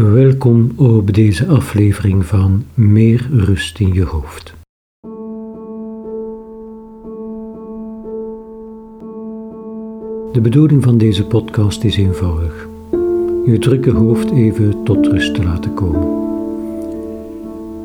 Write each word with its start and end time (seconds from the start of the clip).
Welkom 0.00 0.70
op 0.76 1.14
deze 1.14 1.46
aflevering 1.46 2.26
van 2.26 2.64
Meer 2.74 3.28
rust 3.32 3.80
in 3.80 3.92
je 3.92 4.04
hoofd. 4.04 4.54
De 10.32 10.40
bedoeling 10.42 10.82
van 10.82 10.98
deze 10.98 11.24
podcast 11.24 11.84
is 11.84 11.96
eenvoudig: 11.96 12.68
je 13.46 13.56
drukke 13.58 13.90
hoofd 13.90 14.30
even 14.30 14.82
tot 14.84 15.06
rust 15.06 15.34
te 15.34 15.42
laten 15.42 15.74
komen. 15.74 16.08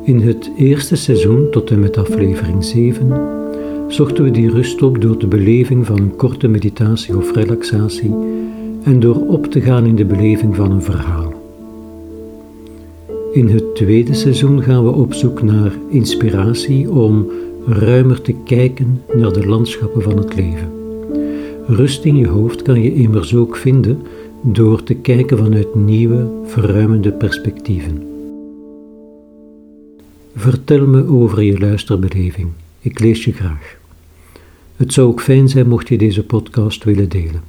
In 0.04 0.20
het 0.20 0.50
eerste 0.56 0.96
seizoen 0.96 1.50
tot 1.50 1.70
en 1.70 1.80
met 1.80 1.96
aflevering 1.96 2.64
7 2.64 3.12
zochten 3.88 4.24
we 4.24 4.30
die 4.30 4.50
rust 4.50 4.82
op 4.82 5.00
door 5.00 5.18
de 5.18 5.26
beleving 5.26 5.86
van 5.86 5.98
een 5.98 6.16
korte 6.16 6.48
meditatie 6.48 7.16
of 7.16 7.34
relaxatie 7.34 8.14
en 8.82 9.00
door 9.00 9.26
op 9.26 9.46
te 9.46 9.60
gaan 9.60 9.86
in 9.86 9.96
de 9.96 10.04
beleving 10.04 10.56
van 10.56 10.70
een 10.70 10.82
verhaal. 10.82 11.25
In 13.36 13.48
het 13.48 13.74
tweede 13.74 14.14
seizoen 14.14 14.62
gaan 14.62 14.84
we 14.84 14.90
op 14.90 15.14
zoek 15.14 15.42
naar 15.42 15.72
inspiratie 15.88 16.90
om 16.90 17.30
ruimer 17.66 18.22
te 18.22 18.34
kijken 18.44 19.02
naar 19.14 19.32
de 19.32 19.46
landschappen 19.46 20.02
van 20.02 20.16
het 20.16 20.34
leven. 20.34 20.70
Rust 21.66 22.04
in 22.04 22.16
je 22.16 22.28
hoofd 22.28 22.62
kan 22.62 22.82
je 22.82 22.94
immers 22.94 23.34
ook 23.34 23.56
vinden 23.56 24.02
door 24.42 24.82
te 24.82 24.94
kijken 24.94 25.38
vanuit 25.38 25.74
nieuwe, 25.74 26.30
verruimende 26.44 27.12
perspectieven. 27.12 28.02
Vertel 30.34 30.86
me 30.86 31.06
over 31.06 31.42
je 31.42 31.58
luisterbeleving. 31.58 32.48
Ik 32.80 32.98
lees 32.98 33.24
je 33.24 33.32
graag. 33.32 33.76
Het 34.76 34.92
zou 34.92 35.08
ook 35.08 35.20
fijn 35.20 35.48
zijn 35.48 35.68
mocht 35.68 35.88
je 35.88 35.98
deze 35.98 36.24
podcast 36.24 36.84
willen 36.84 37.08
delen. 37.08 37.42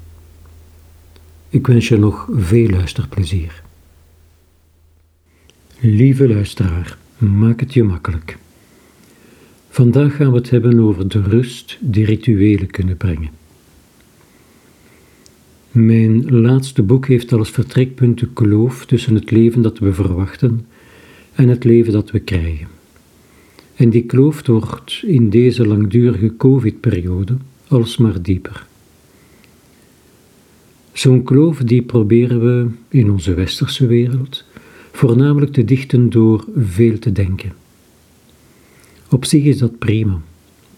Ik 1.50 1.68
wens 1.68 1.88
je 1.88 1.98
nog 1.98 2.28
veel 2.32 2.70
luisterplezier. 2.70 3.66
Lieve 5.80 6.28
luisteraar, 6.28 6.98
maak 7.18 7.60
het 7.60 7.74
je 7.74 7.84
makkelijk. 7.84 8.38
Vandaag 9.70 10.16
gaan 10.16 10.32
we 10.32 10.38
het 10.38 10.50
hebben 10.50 10.80
over 10.80 11.08
de 11.08 11.22
rust 11.22 11.78
die 11.80 12.06
rituelen 12.06 12.72
kunnen 12.72 12.98
brengen. 12.98 13.30
Mijn 15.72 16.40
laatste 16.42 16.84
boek 16.84 17.08
heeft 17.08 17.34
als 17.34 17.52
vertrekpunt 17.52 18.20
de 18.20 18.28
kloof 18.34 18.86
tussen 18.86 19.16
het 19.16 19.32
leven 19.32 19.62
dat 19.62 19.80
we 19.80 19.94
verwachten 19.94 20.66
en 21.34 21.48
het 21.48 21.64
leven 21.64 21.94
dat 21.94 22.12
we 22.12 22.20
krijgen. 22.20 22.68
En 23.76 23.90
die 23.90 24.04
kloof 24.04 24.48
wordt 24.48 25.04
in 25.06 25.30
deze 25.30 25.68
langdurige 25.68 26.36
COVID-periode 26.38 27.38
alsmaar 27.68 28.22
dieper. 28.22 28.66
Zo'n 30.92 31.24
kloof 31.24 31.58
die 31.58 31.82
proberen 31.82 32.40
we 32.40 32.68
in 32.90 33.12
onze 33.12 33.34
westerse 33.34 33.88
wereld 33.88 34.46
voornamelijk 34.98 35.54
te 35.54 35.66
dichten 35.66 36.10
door 36.10 36.46
veel 36.56 37.00
te 37.00 37.12
denken. 37.12 37.54
Op 39.10 39.26
zich 39.26 39.44
is 39.44 39.58
dat 39.58 39.78
prima, 39.78 40.22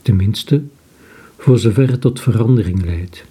tenminste 0.01 0.63
voor 1.37 1.59
zover 1.59 1.91
het 1.91 2.01
tot 2.01 2.21
verandering 2.21 2.85
leidt. 2.85 3.25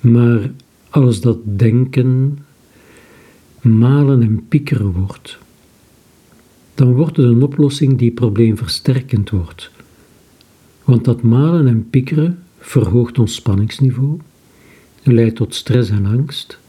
Maar 0.00 0.50
als 0.90 1.20
dat 1.20 1.38
denken 1.44 2.38
malen 3.60 4.22
en 4.22 4.48
piekeren 4.48 4.92
wordt, 4.92 5.38
dan 6.74 6.92
wordt 6.92 7.16
het 7.16 7.26
een 7.26 7.42
oplossing 7.42 7.98
die 7.98 8.10
probleemversterkend 8.10 9.30
wordt. 9.30 9.70
Want 10.84 11.04
dat 11.04 11.22
malen 11.22 11.66
en 11.66 11.90
piekeren 11.90 12.42
verhoogt 12.58 13.18
ons 13.18 13.34
spanningsniveau, 13.34 14.18
leidt 15.02 15.36
tot 15.36 15.54
stress 15.54 15.90
en 15.90 16.06
angst 16.06 16.62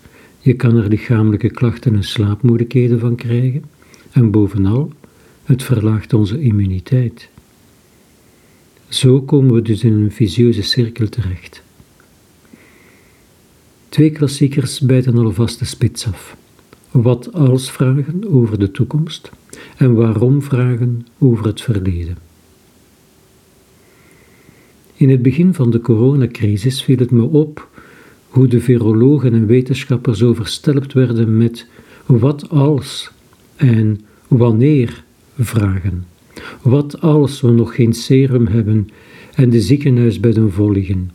je 0.45 0.53
kan 0.53 0.77
er 0.77 0.87
lichamelijke 0.87 1.49
klachten 1.49 1.95
en 1.95 2.03
slaapmoeilijkheden 2.03 2.99
van 2.99 3.15
krijgen. 3.15 3.63
En 4.11 4.31
bovenal, 4.31 4.91
het 5.43 5.63
verlaagt 5.63 6.13
onze 6.13 6.41
immuniteit. 6.41 7.29
Zo 8.87 9.21
komen 9.21 9.53
we 9.53 9.61
dus 9.61 9.83
in 9.83 9.93
een 9.93 10.11
visieuze 10.11 10.61
cirkel 10.61 11.09
terecht. 11.09 11.63
Twee 13.89 14.11
klassiekers 14.11 14.79
bijten 14.79 15.17
alvast 15.17 15.59
de 15.59 15.65
spits 15.65 16.07
af. 16.07 16.37
Wat 16.91 17.33
als 17.33 17.71
vragen 17.71 18.33
over 18.33 18.59
de 18.59 18.71
toekomst 18.71 19.31
en 19.77 19.93
waarom 19.93 20.41
vragen 20.41 21.07
over 21.17 21.45
het 21.45 21.61
verleden. 21.61 22.17
In 24.93 25.09
het 25.09 25.21
begin 25.21 25.53
van 25.53 25.71
de 25.71 25.79
coronacrisis 25.79 26.83
viel 26.83 26.97
het 26.97 27.11
me 27.11 27.23
op 27.23 27.69
hoe 28.35 28.47
de 28.47 28.61
virologen 28.61 29.33
en 29.33 29.45
wetenschappers 29.45 30.17
zo 30.17 30.33
versterkt 30.33 30.93
werden 30.93 31.37
met 31.37 31.67
wat 32.05 32.49
als 32.49 33.11
en 33.55 34.01
wanneer 34.27 35.03
vragen. 35.39 36.05
Wat 36.61 37.01
als 37.01 37.41
we 37.41 37.51
nog 37.51 37.75
geen 37.75 37.93
serum 37.93 38.47
hebben 38.47 38.89
en 39.35 39.49
de 39.49 39.61
ziekenhuisbedden 39.61 40.51
vol 40.51 40.71
liggen? 40.71 41.11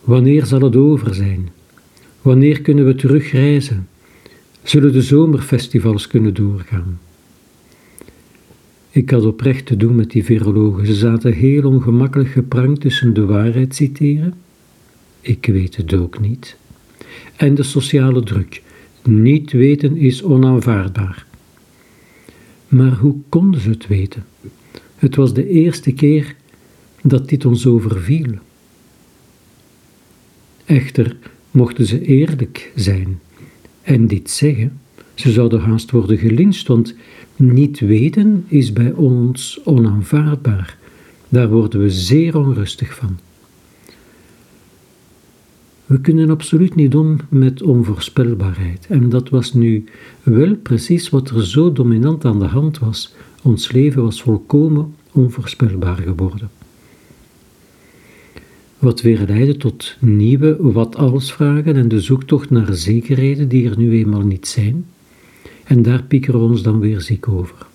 Wanneer 0.00 0.46
zal 0.46 0.60
het 0.60 0.76
over 0.76 1.14
zijn? 1.14 1.48
Wanneer 2.22 2.60
kunnen 2.60 2.86
we 2.86 2.94
terugreizen? 2.94 3.88
Zullen 4.62 4.92
de 4.92 5.02
zomerfestivals 5.02 6.06
kunnen 6.06 6.34
doorgaan? 6.34 7.00
Ik 8.90 9.10
had 9.10 9.24
oprecht 9.24 9.66
te 9.66 9.76
doen 9.76 9.94
met 9.94 10.10
die 10.10 10.24
virologen. 10.24 10.86
Ze 10.86 10.94
zaten 10.94 11.32
heel 11.32 11.64
ongemakkelijk 11.68 12.30
geprangt 12.30 12.80
tussen 12.80 13.14
de 13.14 13.24
waarheid 13.24 13.74
citeren 13.74 14.34
ik 15.20 15.46
weet 15.46 15.76
het 15.76 15.94
ook 15.94 16.20
niet. 16.20 16.56
En 17.36 17.54
de 17.54 17.62
sociale 17.62 18.22
druk. 18.22 18.62
Niet 19.02 19.52
weten 19.52 19.96
is 19.96 20.22
onaanvaardbaar. 20.22 21.26
Maar 22.68 22.92
hoe 22.92 23.16
konden 23.28 23.60
ze 23.60 23.68
het 23.68 23.86
weten? 23.86 24.24
Het 24.96 25.16
was 25.16 25.34
de 25.34 25.48
eerste 25.48 25.92
keer 25.92 26.36
dat 27.02 27.28
dit 27.28 27.44
ons 27.44 27.66
overviel. 27.66 28.32
Echter 30.64 31.16
mochten 31.50 31.86
ze 31.86 32.02
eerlijk 32.02 32.72
zijn 32.74 33.20
en 33.82 34.06
dit 34.06 34.30
zeggen, 34.30 34.80
ze 35.14 35.32
zouden 35.32 35.60
haast 35.60 35.90
worden 35.90 36.18
gelinst, 36.18 36.66
want 36.66 36.94
niet 37.36 37.80
weten 37.80 38.44
is 38.48 38.72
bij 38.72 38.92
ons 38.92 39.60
onaanvaardbaar. 39.64 40.78
Daar 41.28 41.48
worden 41.48 41.80
we 41.80 41.90
zeer 41.90 42.38
onrustig 42.38 42.94
van. 42.94 43.18
We 45.90 46.00
kunnen 46.00 46.30
absoluut 46.30 46.74
niet 46.74 46.94
om 46.94 47.16
met 47.28 47.62
onvoorspelbaarheid. 47.62 48.86
En 48.88 49.08
dat 49.08 49.28
was 49.28 49.52
nu 49.52 49.84
wel 50.22 50.56
precies 50.56 51.08
wat 51.08 51.30
er 51.30 51.46
zo 51.46 51.72
dominant 51.72 52.24
aan 52.24 52.38
de 52.38 52.44
hand 52.44 52.78
was. 52.78 53.14
Ons 53.42 53.72
leven 53.72 54.02
was 54.02 54.22
volkomen 54.22 54.94
onvoorspelbaar 55.12 55.96
geworden. 55.96 56.50
Wat 58.78 59.00
weer 59.00 59.24
leidde 59.26 59.56
tot 59.56 59.96
nieuwe 60.00 60.56
wat-alles-vragen 60.72 61.76
en 61.76 61.88
de 61.88 62.00
zoektocht 62.00 62.50
naar 62.50 62.74
zekerheden 62.74 63.48
die 63.48 63.70
er 63.70 63.78
nu 63.78 63.92
eenmaal 63.92 64.26
niet 64.26 64.46
zijn. 64.46 64.84
En 65.64 65.82
daar 65.82 66.02
piekeren 66.02 66.40
we 66.40 66.46
ons 66.46 66.62
dan 66.62 66.80
weer 66.80 67.00
ziek 67.00 67.28
over. 67.28 67.66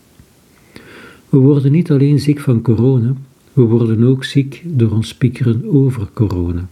We 1.30 1.38
worden 1.38 1.72
niet 1.72 1.92
alleen 1.92 2.20
ziek 2.20 2.40
van 2.40 2.62
corona, 2.62 3.14
we 3.54 3.62
worden 3.62 4.04
ook 4.04 4.24
ziek 4.24 4.62
door 4.66 4.92
ons 4.92 5.16
piekeren 5.16 5.66
over 5.74 6.08
corona. 6.14 6.70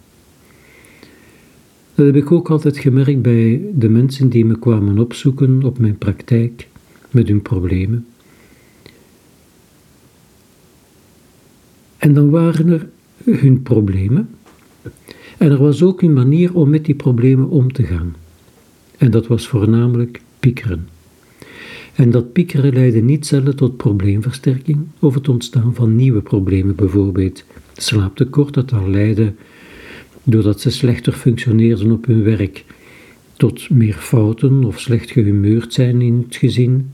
Dat 1.95 2.05
heb 2.05 2.15
ik 2.15 2.31
ook 2.31 2.49
altijd 2.49 2.77
gemerkt 2.77 3.21
bij 3.21 3.61
de 3.73 3.89
mensen 3.89 4.29
die 4.29 4.45
me 4.45 4.59
kwamen 4.59 4.99
opzoeken 4.99 5.63
op 5.63 5.79
mijn 5.79 5.97
praktijk 5.97 6.67
met 7.11 7.27
hun 7.27 7.41
problemen. 7.41 8.05
En 11.97 12.13
dan 12.13 12.29
waren 12.29 12.67
er 12.67 12.89
hun 13.23 13.61
problemen. 13.61 14.29
En 15.37 15.51
er 15.51 15.57
was 15.57 15.83
ook 15.83 16.01
een 16.01 16.13
manier 16.13 16.55
om 16.55 16.69
met 16.69 16.85
die 16.85 16.95
problemen 16.95 17.49
om 17.49 17.73
te 17.73 17.83
gaan. 17.83 18.15
En 18.97 19.11
dat 19.11 19.27
was 19.27 19.47
voornamelijk 19.47 20.21
piekeren. 20.39 20.87
En 21.95 22.11
dat 22.11 22.33
piekeren 22.33 22.73
leidde 22.73 23.01
niet 23.01 23.25
zelden 23.25 23.55
tot 23.55 23.77
probleemversterking 23.77 24.79
of 24.99 25.13
het 25.13 25.29
ontstaan 25.29 25.75
van 25.75 25.95
nieuwe 25.95 26.21
problemen, 26.21 26.75
bijvoorbeeld 26.75 27.43
slaaptekort, 27.73 28.53
dat 28.53 28.69
dan 28.69 28.89
leidde 28.89 29.33
doordat 30.23 30.61
ze 30.61 30.69
slechter 30.69 31.13
functioneerden 31.13 31.91
op 31.91 32.05
hun 32.05 32.23
werk, 32.23 32.65
tot 33.37 33.69
meer 33.69 33.93
fouten 33.93 34.63
of 34.63 34.79
slecht 34.79 35.11
gehumeurd 35.11 35.73
zijn 35.73 36.01
in 36.01 36.23
het 36.25 36.35
gezin. 36.35 36.91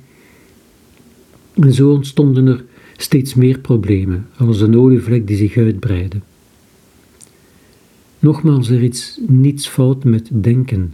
En 1.53 1.73
zo 1.73 1.91
ontstonden 1.91 2.47
er 2.47 2.63
steeds 2.97 3.33
meer 3.33 3.59
problemen, 3.59 4.27
als 4.37 4.61
een 4.61 4.77
olievlek 4.77 5.27
die 5.27 5.37
zich 5.37 5.57
uitbreidde. 5.57 6.17
Nogmaals, 8.19 8.69
er 8.69 8.83
is 8.83 9.19
niets 9.27 9.67
fout 9.67 10.03
met 10.03 10.29
denken, 10.31 10.93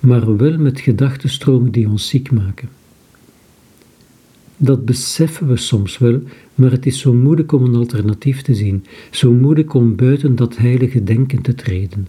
maar 0.00 0.36
wel 0.36 0.58
met 0.58 0.80
gedachtenstromen 0.80 1.70
die 1.70 1.88
ons 1.88 2.08
ziek 2.08 2.30
maken. 2.30 2.68
Dat 4.64 4.84
beseffen 4.84 5.48
we 5.48 5.56
soms 5.56 5.98
wel, 5.98 6.20
maar 6.54 6.70
het 6.70 6.86
is 6.86 6.98
zo 6.98 7.12
moeilijk 7.12 7.52
om 7.52 7.64
een 7.64 7.74
alternatief 7.74 8.42
te 8.42 8.54
zien, 8.54 8.84
zo 9.10 9.32
moeilijk 9.32 9.74
om 9.74 9.96
buiten 9.96 10.36
dat 10.36 10.56
heilige 10.56 11.04
denken 11.04 11.42
te 11.42 11.54
treden. 11.54 12.08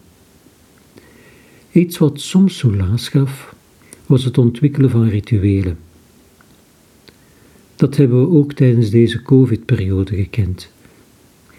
Iets 1.71 1.97
wat 1.97 2.21
soms 2.21 2.57
soelaas 2.57 3.09
gaf, 3.09 3.55
was 4.05 4.23
het 4.23 4.37
ontwikkelen 4.37 4.89
van 4.89 5.07
rituelen. 5.07 5.77
Dat 7.75 7.95
hebben 7.95 8.21
we 8.21 8.37
ook 8.37 8.53
tijdens 8.53 8.89
deze 8.89 9.21
COVID-periode 9.21 10.15
gekend. 10.15 10.71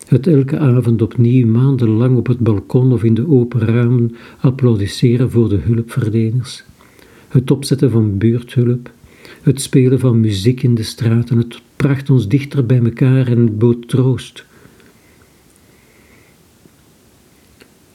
Het 0.06 0.26
elke 0.26 0.58
avond 0.58 1.02
opnieuw 1.02 1.46
maandenlang 1.46 2.16
op 2.16 2.26
het 2.26 2.38
balkon 2.38 2.92
of 2.92 3.04
in 3.04 3.14
de 3.14 3.28
open 3.28 3.60
ramen 3.60 4.16
applaudisseren 4.40 5.30
voor 5.30 5.48
de 5.48 5.58
hulpverleners. 5.58 6.64
Het 7.28 7.50
opzetten 7.50 7.90
van 7.90 8.18
buurthulp. 8.18 8.90
Het 9.42 9.60
spelen 9.60 9.98
van 9.98 10.20
muziek 10.20 10.62
in 10.62 10.74
de 10.74 10.82
straten. 10.82 11.38
Het 11.38 11.60
bracht 11.76 12.10
ons 12.10 12.28
dichter 12.28 12.66
bij 12.66 12.82
elkaar 12.82 13.26
en 13.26 13.58
bood 13.58 13.88
troost. 13.88 14.44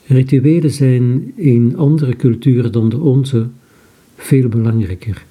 Rituelen 0.06 0.70
zijn 0.70 1.32
in 1.36 1.76
andere 1.76 2.16
culturen 2.16 2.72
dan 2.72 2.88
de 2.88 2.98
onze 2.98 3.48
veel 4.16 4.48
belangrijker. 4.48 5.24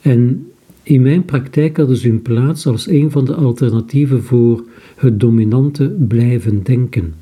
En 0.00 0.46
in 0.82 1.02
mijn 1.02 1.24
praktijk 1.24 1.76
hadden 1.76 1.96
ze 1.96 2.08
hun 2.08 2.22
plaats 2.22 2.66
als 2.66 2.88
een 2.88 3.10
van 3.10 3.24
de 3.24 3.34
alternatieven 3.34 4.22
voor 4.22 4.64
het 4.96 5.20
dominante 5.20 5.96
blijven 6.08 6.62
denken. 6.62 7.14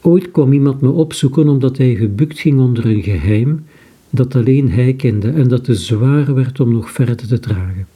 Ooit 0.00 0.30
kwam 0.30 0.52
iemand 0.52 0.80
me 0.80 0.90
opzoeken 0.90 1.48
omdat 1.48 1.78
hij 1.78 1.94
gebukt 1.94 2.38
ging 2.38 2.60
onder 2.60 2.86
een 2.86 3.02
geheim 3.02 3.64
dat 4.10 4.34
alleen 4.34 4.70
hij 4.70 4.94
kende 4.94 5.30
en 5.30 5.48
dat 5.48 5.64
te 5.64 5.74
zwaar 5.74 6.34
werd 6.34 6.60
om 6.60 6.72
nog 6.72 6.90
verder 6.90 7.16
te 7.16 7.38
dragen. 7.38 7.86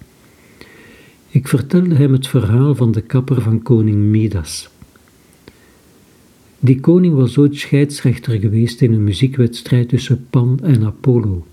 Ik 1.29 1.49
vertelde 1.49 1.95
hem 1.95 2.13
het 2.13 2.27
verhaal 2.27 2.75
van 2.75 2.93
de 2.93 3.01
kapper 3.01 3.43
van 3.43 3.63
koning 3.63 3.97
Midas. 3.97 4.71
Die 6.59 6.81
koning 6.81 7.15
was 7.15 7.39
ooit 7.39 7.57
scheidsrechter 7.57 8.39
geweest 8.39 8.81
in 8.81 8.93
een 8.93 9.05
muziekwedstrijd 9.05 9.89
tussen 9.89 10.27
Pan 10.31 10.59
en 10.63 10.85
Apollo. 10.85 11.47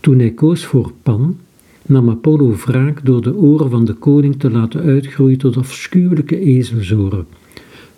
Toen 0.00 0.18
hij 0.18 0.30
koos 0.30 0.64
voor 0.64 0.92
Pan, 1.02 1.38
nam 1.86 2.10
Apollo 2.10 2.56
wraak 2.56 3.04
door 3.04 3.22
de 3.22 3.34
oren 3.34 3.70
van 3.70 3.84
de 3.84 3.92
koning 3.92 4.38
te 4.38 4.50
laten 4.50 4.82
uitgroeien 4.82 5.38
tot 5.38 5.56
afschuwelijke 5.56 6.38
ezelzoren, 6.38 7.26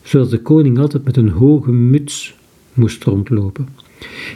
zodat 0.03 0.31
de 0.31 0.43
koning 0.43 0.79
altijd 0.79 1.05
met 1.05 1.17
een 1.17 1.29
hoge 1.29 1.73
muts 1.73 2.35
moest 2.75 3.05
rondlopen. 3.05 3.69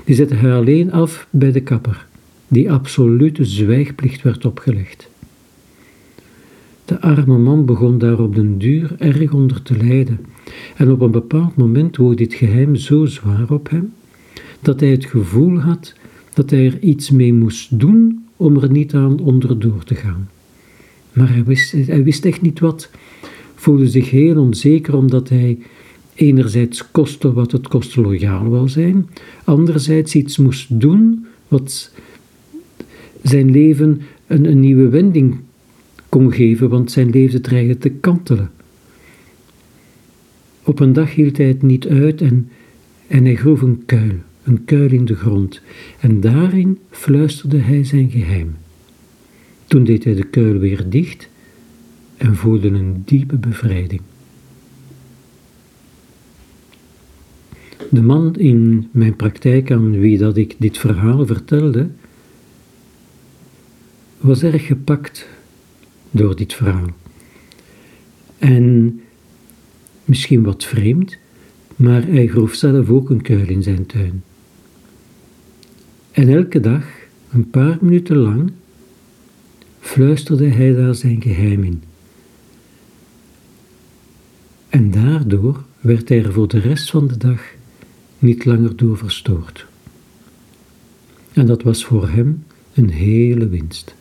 Die 0.04 0.14
zette 0.14 0.34
hij 0.34 0.52
alleen 0.52 0.92
af 0.92 1.26
bij 1.30 1.52
de 1.52 1.60
kapper, 1.60 2.06
die 2.48 2.72
absolute 2.72 3.44
zwijgplicht 3.44 4.22
werd 4.22 4.44
opgelegd. 4.44 5.08
De 6.84 7.00
arme 7.00 7.38
man 7.38 7.64
begon 7.64 7.98
daar 7.98 8.20
op 8.20 8.34
den 8.34 8.58
duur 8.58 8.94
erg 8.98 9.32
onder 9.32 9.62
te 9.62 9.76
lijden, 9.76 10.20
en 10.76 10.90
op 10.90 11.00
een 11.00 11.10
bepaald 11.10 11.56
moment 11.56 11.96
woog 11.96 12.14
dit 12.14 12.34
geheim 12.34 12.76
zo 12.76 13.06
zwaar 13.06 13.50
op 13.50 13.70
hem, 13.70 13.92
dat 14.60 14.80
hij 14.80 14.90
het 14.90 15.04
gevoel 15.04 15.58
had 15.58 15.94
dat 16.34 16.50
hij 16.50 16.66
er 16.66 16.78
iets 16.78 17.10
mee 17.10 17.32
moest 17.32 17.78
doen 17.78 18.24
om 18.36 18.56
er 18.56 18.70
niet 18.70 18.94
aan 18.94 19.20
onderdoor 19.20 19.84
te 19.84 19.94
gaan. 19.94 20.28
Maar 21.12 21.28
hij 21.32 21.44
wist, 21.44 21.72
hij 21.72 22.04
wist 22.04 22.24
echt 22.24 22.40
niet 22.40 22.60
wat, 22.60 22.90
voelde 23.54 23.88
zich 23.88 24.10
heel 24.10 24.40
onzeker 24.40 24.96
omdat 24.96 25.28
hij 25.28 25.58
enerzijds 26.20 26.90
kostte 26.90 27.32
wat 27.32 27.52
het 27.52 27.68
koste 27.68 28.00
loyaal 28.00 28.48
wou 28.48 28.68
zijn, 28.68 29.08
anderzijds 29.44 30.14
iets 30.14 30.38
moest 30.38 30.80
doen 30.80 31.26
wat 31.48 31.92
zijn 33.22 33.50
leven 33.50 34.00
een, 34.26 34.44
een 34.44 34.60
nieuwe 34.60 34.88
wending 34.88 35.38
kon 36.08 36.32
geven, 36.32 36.68
want 36.68 36.90
zijn 36.90 37.10
leven 37.10 37.42
dreigde 37.42 37.78
te 37.78 37.88
kantelen. 37.88 38.50
Op 40.62 40.80
een 40.80 40.92
dag 40.92 41.14
hield 41.14 41.36
hij 41.36 41.46
het 41.46 41.62
niet 41.62 41.86
uit 41.86 42.20
en, 42.20 42.48
en 43.06 43.24
hij 43.24 43.36
groef 43.36 43.62
een 43.62 43.82
kuil 43.86 44.18
een 44.50 44.64
kuil 44.64 44.90
in 44.90 45.04
de 45.04 45.14
grond, 45.14 45.60
en 46.00 46.20
daarin 46.20 46.78
fluisterde 46.90 47.58
hij 47.58 47.84
zijn 47.84 48.10
geheim. 48.10 48.56
Toen 49.66 49.84
deed 49.84 50.04
hij 50.04 50.14
de 50.14 50.24
kuil 50.24 50.58
weer 50.58 50.84
dicht 50.88 51.28
en 52.16 52.36
voelde 52.36 52.68
een 52.68 53.02
diepe 53.04 53.36
bevrijding. 53.36 54.00
De 57.92 58.02
man 58.02 58.34
in 58.36 58.88
mijn 58.90 59.16
praktijk 59.16 59.70
aan 59.70 60.00
wie 60.00 60.18
dat 60.18 60.36
ik 60.36 60.54
dit 60.58 60.78
verhaal 60.78 61.26
vertelde, 61.26 61.88
was 64.18 64.42
erg 64.42 64.66
gepakt 64.66 65.28
door 66.10 66.36
dit 66.36 66.54
verhaal. 66.54 66.86
En 68.38 69.00
misschien 70.04 70.42
wat 70.42 70.64
vreemd, 70.64 71.16
maar 71.76 72.06
hij 72.06 72.26
groef 72.26 72.54
zelf 72.54 72.88
ook 72.90 73.10
een 73.10 73.22
kuil 73.22 73.48
in 73.48 73.62
zijn 73.62 73.86
tuin. 73.86 74.22
En 76.10 76.28
elke 76.28 76.60
dag, 76.60 76.84
een 77.32 77.50
paar 77.50 77.78
minuten 77.80 78.16
lang, 78.16 78.52
fluisterde 79.80 80.48
hij 80.48 80.74
daar 80.74 80.94
zijn 80.94 81.22
geheim 81.22 81.64
in. 81.64 81.82
En 84.68 84.90
daardoor 84.90 85.64
werd 85.80 86.08
hij 86.08 86.24
er 86.24 86.32
voor 86.32 86.48
de 86.48 86.58
rest 86.58 86.90
van 86.90 87.06
de 87.06 87.16
dag 87.16 87.58
niet 88.20 88.44
langer 88.44 88.76
door 88.76 88.96
verstoord. 88.96 89.66
En 91.32 91.46
dat 91.46 91.62
was 91.62 91.84
voor 91.84 92.08
hem 92.08 92.44
een 92.74 92.90
hele 92.90 93.48
winst. 93.48 93.94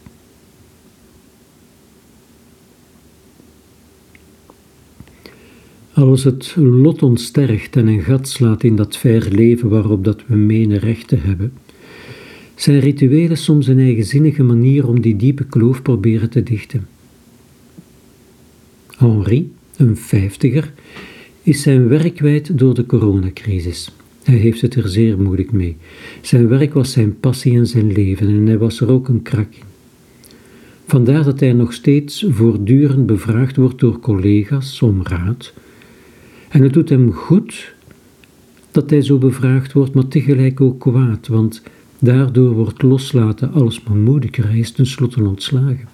Als 5.93 6.23
het 6.23 6.55
lot 6.55 7.03
ons 7.03 7.31
en 7.31 7.87
een 7.87 8.01
gat 8.01 8.27
slaat 8.27 8.63
in 8.63 8.75
dat 8.75 8.97
ver 8.97 9.31
leven 9.31 9.69
waarop 9.69 10.03
dat 10.03 10.21
we 10.25 10.35
menen 10.35 10.79
recht 10.79 11.07
te 11.07 11.15
hebben, 11.15 11.53
zijn 12.55 12.79
rituelen 12.79 13.37
soms 13.37 13.67
een 13.67 13.79
eigenzinnige 13.79 14.43
manier 14.43 14.87
om 14.87 15.01
die 15.01 15.15
diepe 15.15 15.43
kloof 15.43 15.81
proberen 15.81 16.29
te 16.29 16.43
dichten. 16.43 16.87
Henri, 18.97 19.53
een 19.75 19.97
vijftiger, 19.97 20.73
is 21.43 21.61
zijn 21.61 21.87
werk 21.87 22.15
kwijt 22.15 22.57
door 22.57 22.73
de 22.73 22.85
coronacrisis. 22.85 23.91
Hij 24.29 24.37
heeft 24.37 24.61
het 24.61 24.75
er 24.75 24.89
zeer 24.89 25.19
moeilijk 25.19 25.51
mee. 25.51 25.77
Zijn 26.21 26.47
werk 26.47 26.73
was 26.73 26.91
zijn 26.91 27.19
passie 27.19 27.57
en 27.57 27.67
zijn 27.67 27.91
leven 27.91 28.27
en 28.27 28.47
hij 28.47 28.57
was 28.57 28.81
er 28.81 28.91
ook 28.91 29.07
een 29.07 29.21
krak 29.21 29.53
in. 29.53 29.67
Vandaar 30.85 31.23
dat 31.23 31.39
hij 31.39 31.53
nog 31.53 31.73
steeds 31.73 32.25
voortdurend 32.29 33.05
bevraagd 33.05 33.55
wordt 33.55 33.79
door 33.79 33.99
collega's 33.99 34.81
om 34.81 35.03
raad. 35.03 35.53
En 36.49 36.61
het 36.61 36.73
doet 36.73 36.89
hem 36.89 37.11
goed 37.11 37.73
dat 38.71 38.89
hij 38.89 39.01
zo 39.01 39.17
bevraagd 39.17 39.73
wordt, 39.73 39.93
maar 39.93 40.07
tegelijk 40.07 40.61
ook 40.61 40.79
kwaad, 40.79 41.27
want 41.27 41.61
Daardoor 42.01 42.53
wordt 42.53 42.81
loslaten 42.81 43.51
alsmaar 43.51 43.97
moeilijker, 43.97 44.47
hij 44.47 44.59
is 44.59 44.71
tenslotte 44.71 45.23
ontslagen. 45.23 45.87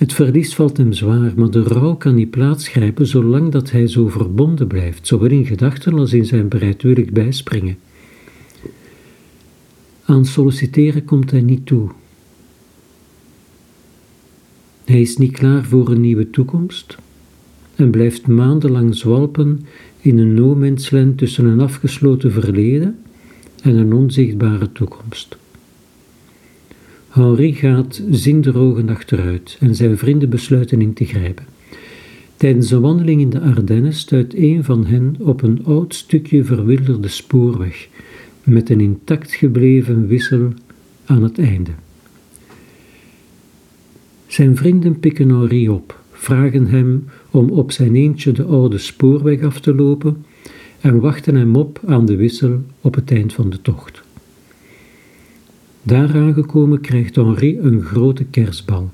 Het 0.00 0.12
verlies 0.12 0.54
valt 0.54 0.76
hem 0.76 0.92
zwaar, 0.92 1.32
maar 1.36 1.50
de 1.50 1.62
rouw 1.62 1.94
kan 1.94 2.14
niet 2.14 2.30
plaatsgrijpen 2.30 3.06
zolang 3.06 3.52
dat 3.52 3.70
hij 3.70 3.86
zo 3.86 4.08
verbonden 4.08 4.66
blijft, 4.66 5.06
zowel 5.06 5.30
in 5.30 5.46
gedachten 5.46 5.98
als 5.98 6.12
in 6.12 6.24
zijn 6.24 6.48
bereidwillig 6.48 7.10
bijspringen. 7.10 7.78
Aan 10.04 10.24
solliciteren 10.24 11.04
komt 11.04 11.30
hij 11.30 11.40
niet 11.40 11.66
toe. 11.66 11.90
Hij 14.84 15.00
is 15.00 15.16
niet 15.16 15.32
klaar 15.32 15.64
voor 15.64 15.88
een 15.88 16.00
nieuwe 16.00 16.30
toekomst 16.30 16.96
en 17.74 17.90
blijft 17.90 18.26
maandenlang 18.26 18.94
zwalpen 18.96 19.66
in 20.00 20.18
een 20.18 20.34
no 20.34 20.74
tussen 21.14 21.44
een 21.44 21.60
afgesloten 21.60 22.32
verleden 22.32 22.98
en 23.62 23.76
een 23.76 23.92
onzichtbare 23.92 24.72
toekomst. 24.72 25.36
Henri 27.10 27.54
gaat 27.54 28.02
zinderogen 28.10 28.88
achteruit 28.88 29.56
en 29.60 29.74
zijn 29.74 29.98
vrienden 29.98 30.28
besluiten 30.28 30.80
in 30.80 30.92
te 30.92 31.04
grijpen. 31.04 31.44
Tijdens 32.36 32.70
een 32.70 32.80
wandeling 32.80 33.20
in 33.20 33.30
de 33.30 33.40
Ardennen 33.40 33.92
stuit 33.92 34.34
een 34.36 34.64
van 34.64 34.86
hen 34.86 35.16
op 35.18 35.42
een 35.42 35.64
oud 35.64 35.94
stukje 35.94 36.44
verwilderde 36.44 37.08
spoorweg 37.08 37.88
met 38.44 38.70
een 38.70 38.80
intact 38.80 39.34
gebleven 39.34 40.06
wissel 40.06 40.52
aan 41.04 41.22
het 41.22 41.38
einde. 41.38 41.70
Zijn 44.26 44.56
vrienden 44.56 45.00
pikken 45.00 45.28
Henri 45.28 45.68
op, 45.68 46.00
vragen 46.12 46.66
hem 46.66 47.04
om 47.30 47.50
op 47.50 47.72
zijn 47.72 47.96
eentje 47.96 48.32
de 48.32 48.44
oude 48.44 48.78
spoorweg 48.78 49.42
af 49.42 49.60
te 49.60 49.74
lopen 49.74 50.24
en 50.80 51.00
wachten 51.00 51.34
hem 51.34 51.56
op 51.56 51.80
aan 51.86 52.06
de 52.06 52.16
wissel 52.16 52.62
op 52.80 52.94
het 52.94 53.10
eind 53.10 53.32
van 53.32 53.50
de 53.50 53.62
tocht. 53.62 54.02
Daar 55.90 56.14
aangekomen 56.14 56.80
krijgt 56.80 57.16
Henri 57.16 57.58
een 57.58 57.82
grote 57.82 58.24
kerstbal 58.24 58.90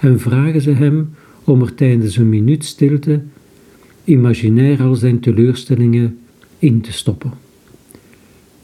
en 0.00 0.20
vragen 0.20 0.60
ze 0.60 0.70
hem 0.70 1.14
om 1.44 1.62
er 1.62 1.74
tijdens 1.74 2.16
een 2.16 2.28
minuut 2.28 2.64
stilte 2.64 3.22
imaginair 4.04 4.82
al 4.82 4.94
zijn 4.94 5.20
teleurstellingen 5.20 6.18
in 6.58 6.80
te 6.80 6.92
stoppen. 6.92 7.32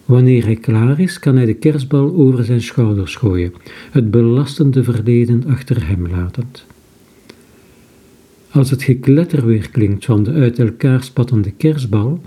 Wanneer 0.04 0.44
hij 0.44 0.56
klaar 0.56 1.00
is, 1.00 1.18
kan 1.18 1.36
hij 1.36 1.44
de 1.44 1.54
kerstbal 1.54 2.14
over 2.14 2.44
zijn 2.44 2.62
schouders 2.62 3.16
gooien, 3.16 3.52
het 3.90 4.10
belastende 4.10 4.84
verleden 4.84 5.44
achter 5.46 5.86
hem 5.88 6.08
latend. 6.08 6.66
Als 8.50 8.70
het 8.70 8.82
gekletter 8.82 9.46
weer 9.46 9.70
klinkt 9.70 10.04
van 10.04 10.22
de 10.22 10.32
uit 10.32 10.58
elkaar 10.58 11.02
spattende 11.02 11.50
kerstbal, 11.50 12.20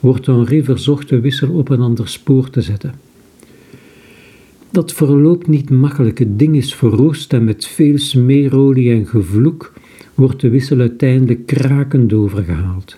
wordt 0.00 0.26
Henri 0.26 0.64
verzocht 0.64 1.08
de 1.08 1.20
wissel 1.20 1.48
op 1.48 1.68
een 1.68 1.80
ander 1.80 2.08
spoor 2.08 2.50
te 2.50 2.62
zetten. 2.62 3.05
Dat 4.76 4.92
verloopt 4.92 5.46
niet 5.46 5.70
makkelijk. 5.70 6.18
Het 6.18 6.38
ding 6.38 6.56
is 6.56 6.74
verroost 6.74 7.32
en 7.32 7.44
met 7.44 7.66
veel 7.66 7.98
smeerolie 7.98 8.92
en 8.92 9.06
gevloek 9.06 9.72
wordt 10.14 10.40
de 10.40 10.48
wissel 10.48 10.80
uiteindelijk 10.80 11.46
krakend 11.46 12.12
overgehaald. 12.12 12.96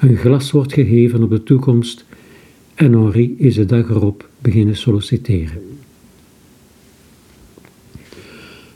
Een 0.00 0.16
glas 0.16 0.50
wordt 0.50 0.72
gegeven 0.72 1.22
op 1.22 1.30
de 1.30 1.42
toekomst 1.42 2.04
en 2.74 2.92
Henri 2.92 3.34
is 3.38 3.54
de 3.54 3.66
dag 3.66 3.88
erop 3.88 4.28
beginnen 4.38 4.76
solliciteren. 4.76 5.62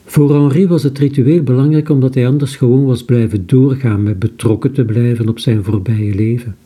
Voor 0.05 0.35
Henri 0.35 0.67
was 0.67 0.83
het 0.83 0.99
ritueel 0.99 1.43
belangrijk 1.43 1.89
omdat 1.89 2.15
hij 2.15 2.27
anders 2.27 2.57
gewoon 2.57 2.85
was 2.85 3.05
blijven 3.05 3.47
doorgaan 3.47 4.03
met 4.03 4.19
betrokken 4.19 4.73
te 4.73 4.85
blijven 4.85 5.29
op 5.29 5.39
zijn 5.39 5.65
voorbije 5.65 6.15
leven. 6.15 6.57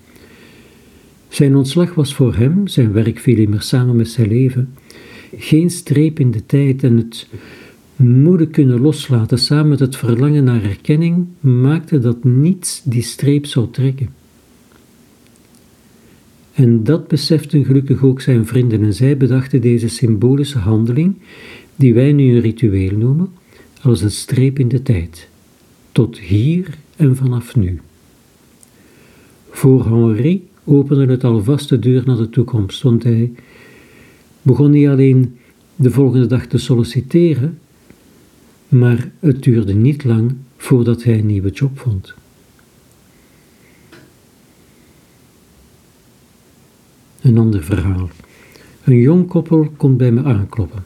Zijn 1.29 1.57
ontslag 1.57 1.95
was 1.95 2.15
voor 2.15 2.35
hem, 2.35 2.67
zijn 2.67 2.93
werk 2.93 3.19
viel 3.19 3.37
immer 3.37 3.63
samen 3.63 3.97
met 3.97 4.09
zijn 4.09 4.29
leven, 4.29 4.75
geen 5.37 5.71
streep 5.71 6.21
in 6.21 6.31
de 6.31 6.47
tijd 6.47 6.83
en 6.83 6.97
het 6.97 7.29
moedig 7.97 8.51
kunnen 8.51 8.81
loslaten 8.81 9.39
samen 9.39 9.69
met 9.69 9.79
het 9.79 9.97
verlangen 9.97 10.45
naar 10.45 10.63
erkenning 10.63 11.27
maakte 11.41 11.99
dat 11.99 12.25
niets 12.25 12.83
die 12.85 13.03
streep 13.03 13.47
zou 13.47 13.71
trekken. 13.71 14.09
En 16.53 16.85
dat 16.85 17.09
beseften 17.09 17.65
gelukkig 17.65 18.03
ook 18.03 18.21
zijn 18.21 18.47
vrienden 18.47 18.83
en 18.83 18.95
zij 18.95 19.17
bedachten 19.17 19.61
deze 19.61 19.89
symbolische 19.89 20.59
handeling, 20.59 21.15
die 21.77 21.95
wij 21.95 22.13
nu 22.13 22.35
een 22.35 22.41
ritueel 22.41 22.97
noemen, 22.97 23.29
als 23.83 24.01
een 24.01 24.11
streep 24.11 24.59
in 24.59 24.69
de 24.69 24.83
tijd, 24.83 25.29
tot 25.93 26.19
hier 26.19 26.79
en 26.97 27.17
vanaf 27.17 27.57
nu. 27.57 27.81
Voor 29.51 29.85
Henri 29.85 30.49
opende 30.65 31.07
het 31.07 31.25
alvast 31.25 31.69
de 31.69 31.79
deur 31.79 32.03
naar 32.07 32.17
de 32.17 32.31
toekomst, 32.31 32.83
want 32.83 33.03
hij 33.03 33.33
begon 34.49 34.71
niet 34.71 34.89
alleen 34.89 35.37
de 35.77 35.91
volgende 35.91 36.27
dag 36.27 36.47
te 36.47 36.59
solliciteren, 36.59 37.59
maar 38.69 39.11
het 39.19 39.43
duurde 39.43 39.75
niet 39.75 40.05
lang 40.05 40.35
voordat 40.57 41.03
hij 41.03 41.19
een 41.19 41.27
nieuwe 41.27 41.51
job 41.51 41.79
vond. 41.79 42.15
Een 47.21 47.39
ander 47.39 47.63
verhaal. 47.63 48.09
Een 48.85 49.01
jong 49.01 49.27
koppel 49.29 49.73
komt 49.77 49.97
bij 49.97 50.13
me 50.13 50.23
aankloppen. 50.23 50.85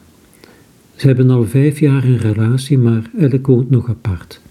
Ze 0.95 1.07
hebben 1.07 1.29
al 1.29 1.45
vijf 1.45 1.79
jaar 1.79 2.03
een 2.03 2.17
relatie, 2.17 2.77
maar 2.77 3.11
elk 3.17 3.47
woont 3.47 3.69
nog 3.69 3.89
apart. 3.89 4.41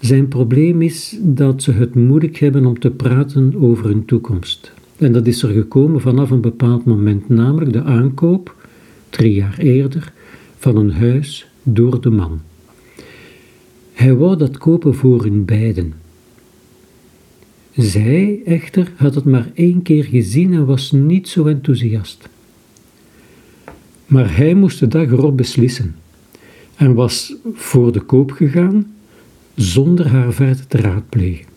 Zijn 0.00 0.28
probleem 0.28 0.82
is 0.82 1.16
dat 1.20 1.62
ze 1.62 1.72
het 1.72 1.94
moeilijk 1.94 2.36
hebben 2.36 2.66
om 2.66 2.78
te 2.78 2.90
praten 2.90 3.54
over 3.60 3.84
hun 3.84 4.04
toekomst. 4.04 4.72
En 5.00 5.12
dat 5.12 5.26
is 5.26 5.42
er 5.42 5.52
gekomen 5.52 6.00
vanaf 6.00 6.30
een 6.30 6.40
bepaald 6.40 6.84
moment, 6.84 7.28
namelijk 7.28 7.72
de 7.72 7.82
aankoop, 7.82 8.66
drie 9.10 9.34
jaar 9.34 9.58
eerder, 9.58 10.12
van 10.56 10.76
een 10.76 10.92
huis 10.92 11.50
door 11.62 12.00
de 12.00 12.10
man. 12.10 12.40
Hij 13.92 14.14
wou 14.14 14.36
dat 14.36 14.58
kopen 14.58 14.94
voor 14.94 15.22
hun 15.22 15.44
beiden. 15.44 15.92
Zij 17.72 18.40
echter 18.44 18.92
had 18.96 19.14
het 19.14 19.24
maar 19.24 19.50
één 19.54 19.82
keer 19.82 20.04
gezien 20.04 20.52
en 20.52 20.66
was 20.66 20.92
niet 20.92 21.28
zo 21.28 21.46
enthousiast. 21.46 22.28
Maar 24.06 24.36
hij 24.36 24.54
moest 24.54 24.78
de 24.78 24.88
dag 24.88 25.06
erop 25.06 25.36
beslissen 25.36 25.96
en 26.76 26.94
was 26.94 27.34
voor 27.52 27.92
de 27.92 28.00
koop 28.00 28.30
gegaan 28.30 28.94
zonder 29.54 30.08
haar 30.08 30.32
verder 30.32 30.66
te 30.66 30.76
raadplegen. 30.76 31.49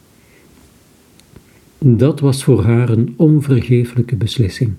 Dat 1.86 2.20
was 2.20 2.44
voor 2.44 2.64
haar 2.64 2.90
een 2.90 3.14
onvergeeflijke 3.18 4.16
beslissing, 4.16 4.72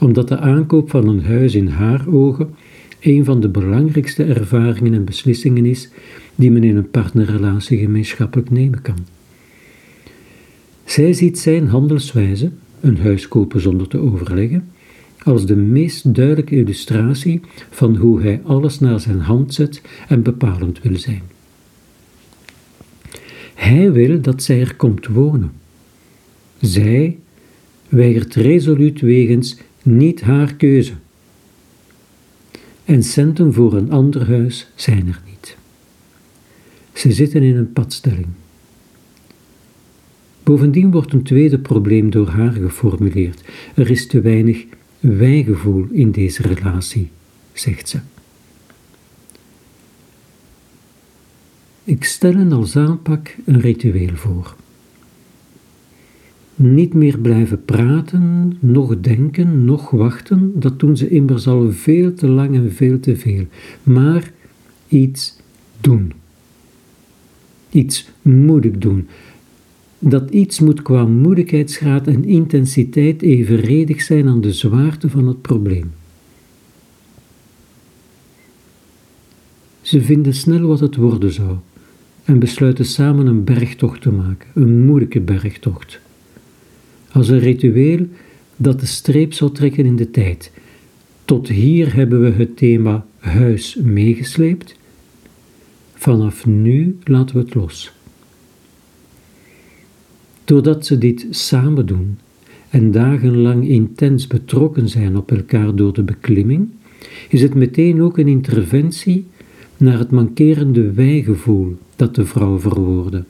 omdat 0.00 0.28
de 0.28 0.38
aankoop 0.38 0.90
van 0.90 1.08
een 1.08 1.24
huis 1.24 1.54
in 1.54 1.68
haar 1.68 2.08
ogen 2.08 2.54
een 3.00 3.24
van 3.24 3.40
de 3.40 3.48
belangrijkste 3.48 4.24
ervaringen 4.24 4.94
en 4.94 5.04
beslissingen 5.04 5.66
is 5.66 5.88
die 6.34 6.50
men 6.50 6.64
in 6.64 6.76
een 6.76 6.90
partnerrelatie 6.90 7.78
gemeenschappelijk 7.78 8.50
nemen 8.50 8.82
kan. 8.82 8.96
Zij 10.84 11.12
ziet 11.12 11.38
zijn 11.38 11.68
handelswijze, 11.68 12.50
een 12.80 12.98
huis 12.98 13.28
kopen 13.28 13.60
zonder 13.60 13.88
te 13.88 13.98
overleggen, 13.98 14.68
als 15.22 15.46
de 15.46 15.56
meest 15.56 16.14
duidelijke 16.14 16.56
illustratie 16.56 17.40
van 17.70 17.96
hoe 17.96 18.20
hij 18.20 18.40
alles 18.44 18.80
naar 18.80 19.00
zijn 19.00 19.20
hand 19.20 19.54
zet 19.54 19.82
en 20.08 20.22
bepalend 20.22 20.82
wil 20.82 20.98
zijn. 20.98 21.22
Hij 23.54 23.92
wil 23.92 24.20
dat 24.20 24.42
zij 24.42 24.60
er 24.60 24.76
komt 24.76 25.06
wonen. 25.06 25.61
Zij 26.62 27.18
weigert 27.88 28.34
resoluut 28.34 29.00
wegens 29.00 29.56
niet 29.82 30.20
haar 30.20 30.54
keuze. 30.54 30.92
En 32.84 33.02
centen 33.02 33.52
voor 33.52 33.72
een 33.72 33.90
ander 33.90 34.26
huis 34.26 34.70
zijn 34.74 35.06
er 35.08 35.20
niet. 35.26 35.56
Ze 36.92 37.12
zitten 37.12 37.42
in 37.42 37.56
een 37.56 37.72
padstelling. 37.72 38.26
Bovendien 40.42 40.90
wordt 40.90 41.12
een 41.12 41.22
tweede 41.22 41.58
probleem 41.58 42.10
door 42.10 42.28
haar 42.28 42.52
geformuleerd. 42.52 43.42
Er 43.74 43.90
is 43.90 44.06
te 44.06 44.20
weinig 44.20 44.64
wijgevoel 45.00 45.86
in 45.90 46.10
deze 46.10 46.42
relatie, 46.42 47.10
zegt 47.52 47.88
ze. 47.88 47.98
Ik 51.84 52.04
stel 52.04 52.34
hen 52.34 52.52
als 52.52 52.76
aanpak 52.76 53.36
een 53.44 53.60
ritueel 53.60 54.14
voor. 54.14 54.56
Niet 56.62 56.94
meer 56.94 57.18
blijven 57.18 57.64
praten, 57.64 58.56
nog 58.60 59.00
denken, 59.00 59.64
nog 59.64 59.90
wachten, 59.90 60.60
dat 60.60 60.80
doen 60.80 60.96
ze 60.96 61.08
immers 61.08 61.46
al 61.46 61.72
veel 61.72 62.14
te 62.14 62.28
lang 62.28 62.54
en 62.54 62.72
veel 62.72 63.00
te 63.00 63.16
veel. 63.16 63.46
Maar 63.82 64.32
iets 64.88 65.36
doen. 65.80 66.12
Iets 67.70 68.10
moedig 68.22 68.78
doen. 68.78 69.08
Dat 69.98 70.30
iets 70.30 70.60
moet 70.60 70.82
qua 70.82 71.04
moedigheidsgraad 71.04 72.06
en 72.06 72.24
intensiteit 72.24 73.22
evenredig 73.22 74.02
zijn 74.02 74.28
aan 74.28 74.40
de 74.40 74.52
zwaarte 74.52 75.10
van 75.10 75.26
het 75.26 75.40
probleem. 75.40 75.90
Ze 79.80 80.02
vinden 80.02 80.34
snel 80.34 80.66
wat 80.66 80.80
het 80.80 80.96
worden 80.96 81.32
zou 81.32 81.56
en 82.24 82.38
besluiten 82.38 82.84
samen 82.84 83.26
een 83.26 83.44
bergtocht 83.44 84.00
te 84.00 84.10
maken, 84.10 84.48
een 84.54 84.84
moeilijke 84.84 85.20
bergtocht. 85.20 86.00
Als 87.12 87.28
een 87.28 87.38
ritueel 87.38 88.06
dat 88.56 88.80
de 88.80 88.86
streep 88.86 89.32
zal 89.32 89.52
trekken 89.52 89.84
in 89.84 89.96
de 89.96 90.10
tijd. 90.10 90.52
Tot 91.24 91.48
hier 91.48 91.94
hebben 91.94 92.20
we 92.20 92.30
het 92.30 92.56
thema 92.56 93.06
huis 93.18 93.74
meegesleept. 93.82 94.76
Vanaf 95.94 96.46
nu 96.46 96.98
laten 97.04 97.36
we 97.36 97.42
het 97.42 97.54
los. 97.54 97.92
Doordat 100.44 100.86
ze 100.86 100.98
dit 100.98 101.26
samen 101.30 101.86
doen 101.86 102.18
en 102.68 102.90
dagenlang 102.90 103.68
intens 103.68 104.26
betrokken 104.26 104.88
zijn 104.88 105.16
op 105.16 105.30
elkaar 105.30 105.74
door 105.74 105.92
de 105.92 106.02
beklimming, 106.02 106.68
is 107.28 107.42
het 107.42 107.54
meteen 107.54 108.02
ook 108.02 108.18
een 108.18 108.28
interventie 108.28 109.26
naar 109.76 109.98
het 109.98 110.10
mankerende 110.10 110.92
wijgevoel 110.92 111.76
dat 111.96 112.14
de 112.14 112.26
vrouw 112.26 112.58
verwoordde. 112.58 113.24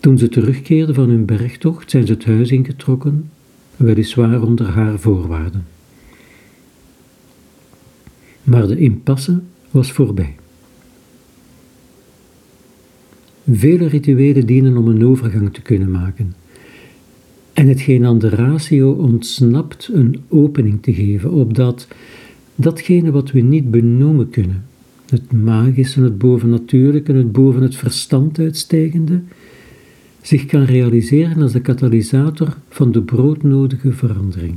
Toen 0.00 0.18
ze 0.18 0.28
terugkeerden 0.28 0.94
van 0.94 1.08
hun 1.08 1.24
bergtocht, 1.24 1.90
zijn 1.90 2.06
ze 2.06 2.12
het 2.12 2.24
huis 2.24 2.50
ingetrokken, 2.50 3.30
weliswaar 3.76 4.42
onder 4.42 4.66
haar 4.66 4.98
voorwaarden. 4.98 5.66
Maar 8.42 8.66
de 8.66 8.78
impasse 8.78 9.40
was 9.70 9.92
voorbij. 9.92 10.36
Vele 13.50 13.86
rituelen 13.86 14.46
dienen 14.46 14.76
om 14.76 14.88
een 14.88 15.06
overgang 15.06 15.54
te 15.54 15.62
kunnen 15.62 15.90
maken. 15.90 16.34
En 17.52 17.68
hetgeen 17.68 18.04
aan 18.04 18.18
de 18.18 18.28
ratio 18.28 18.92
ontsnapt 18.92 19.90
een 19.92 20.20
opening 20.28 20.82
te 20.82 20.94
geven, 20.94 21.30
opdat 21.30 21.88
datgene 22.54 23.10
wat 23.10 23.30
we 23.30 23.40
niet 23.40 23.70
benoemen 23.70 24.30
kunnen, 24.30 24.64
het 25.10 25.32
magische, 25.32 26.02
het 26.02 26.18
bovennatuurlijke, 26.18 27.12
het 27.12 27.32
boven 27.32 27.62
het 27.62 27.76
verstand 27.76 28.38
uitstijgende, 28.38 29.20
zich 30.22 30.46
kan 30.46 30.64
realiseren 30.64 31.42
als 31.42 31.52
de 31.52 31.60
katalysator 31.60 32.56
van 32.68 32.92
de 32.92 33.02
broodnodige 33.02 33.92
verandering. 33.92 34.56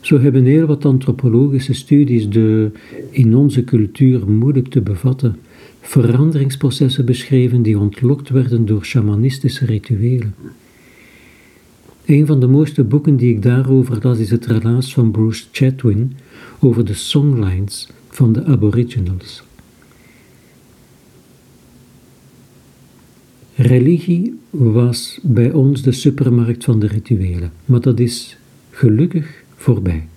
Zo 0.00 0.18
hebben 0.18 0.44
heel 0.44 0.66
wat 0.66 0.84
antropologische 0.84 1.72
studies 1.72 2.28
de 2.28 2.70
in 3.10 3.36
onze 3.36 3.64
cultuur 3.64 4.30
moeilijk 4.30 4.68
te 4.68 4.80
bevatten 4.80 5.36
veranderingsprocessen 5.80 7.04
beschreven 7.04 7.62
die 7.62 7.78
ontlokt 7.78 8.28
werden 8.28 8.66
door 8.66 8.84
shamanistische 8.84 9.64
rituelen. 9.64 10.34
Een 12.04 12.26
van 12.26 12.40
de 12.40 12.46
mooiste 12.46 12.84
boeken 12.84 13.16
die 13.16 13.34
ik 13.34 13.42
daarover 13.42 13.98
las 14.02 14.18
is 14.18 14.30
het 14.30 14.46
relaas 14.46 14.94
van 14.94 15.10
Bruce 15.10 15.44
Chatwin 15.52 16.12
over 16.60 16.84
de 16.84 16.94
songlines 16.94 17.88
van 18.08 18.32
de 18.32 18.44
Aboriginals. 18.44 19.42
Religie 23.60 24.38
was 24.50 25.18
bij 25.22 25.52
ons 25.52 25.82
de 25.82 25.92
supermarkt 25.92 26.64
van 26.64 26.80
de 26.80 26.86
rituelen, 26.86 27.52
maar 27.64 27.80
dat 27.80 28.00
is 28.00 28.36
gelukkig 28.70 29.42
voorbij. 29.54 30.08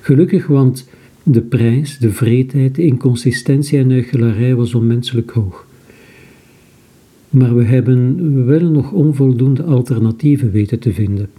Gelukkig, 0.00 0.46
want 0.46 0.88
de 1.22 1.40
prijs, 1.40 1.98
de 1.98 2.10
vreedheid, 2.10 2.74
de 2.74 2.82
inconsistentie 2.82 3.78
en 3.78 3.90
huichelarij 3.90 4.54
was 4.54 4.74
onmenselijk 4.74 5.30
hoog. 5.30 5.66
Maar 7.30 7.56
we 7.56 7.64
hebben 7.64 8.46
wel 8.46 8.70
nog 8.70 8.92
onvoldoende 8.92 9.62
alternatieven 9.62 10.50
weten 10.50 10.78
te 10.78 10.92
vinden. 10.92 11.30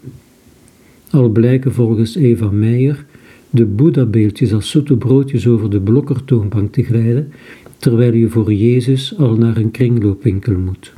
Al 1.10 1.30
blijken 1.30 1.74
volgens 1.74 2.16
Eva 2.16 2.52
Meijer 2.52 3.06
de 3.50 3.66
Boeddha-beeldjes 3.66 4.54
als 4.54 4.70
zoete 4.70 4.98
broodjes 4.98 5.48
over 5.48 5.70
de 5.70 5.82
blokkertoonbank 5.82 6.74
te 6.74 6.84
glijden, 6.84 7.32
terwijl 7.78 8.14
je 8.14 8.30
voor 8.30 8.54
Jezus 8.54 9.18
al 9.18 9.36
naar 9.36 9.58
een 9.58 9.72
kringloopwinkel 9.72 10.58
moet. 10.58 10.94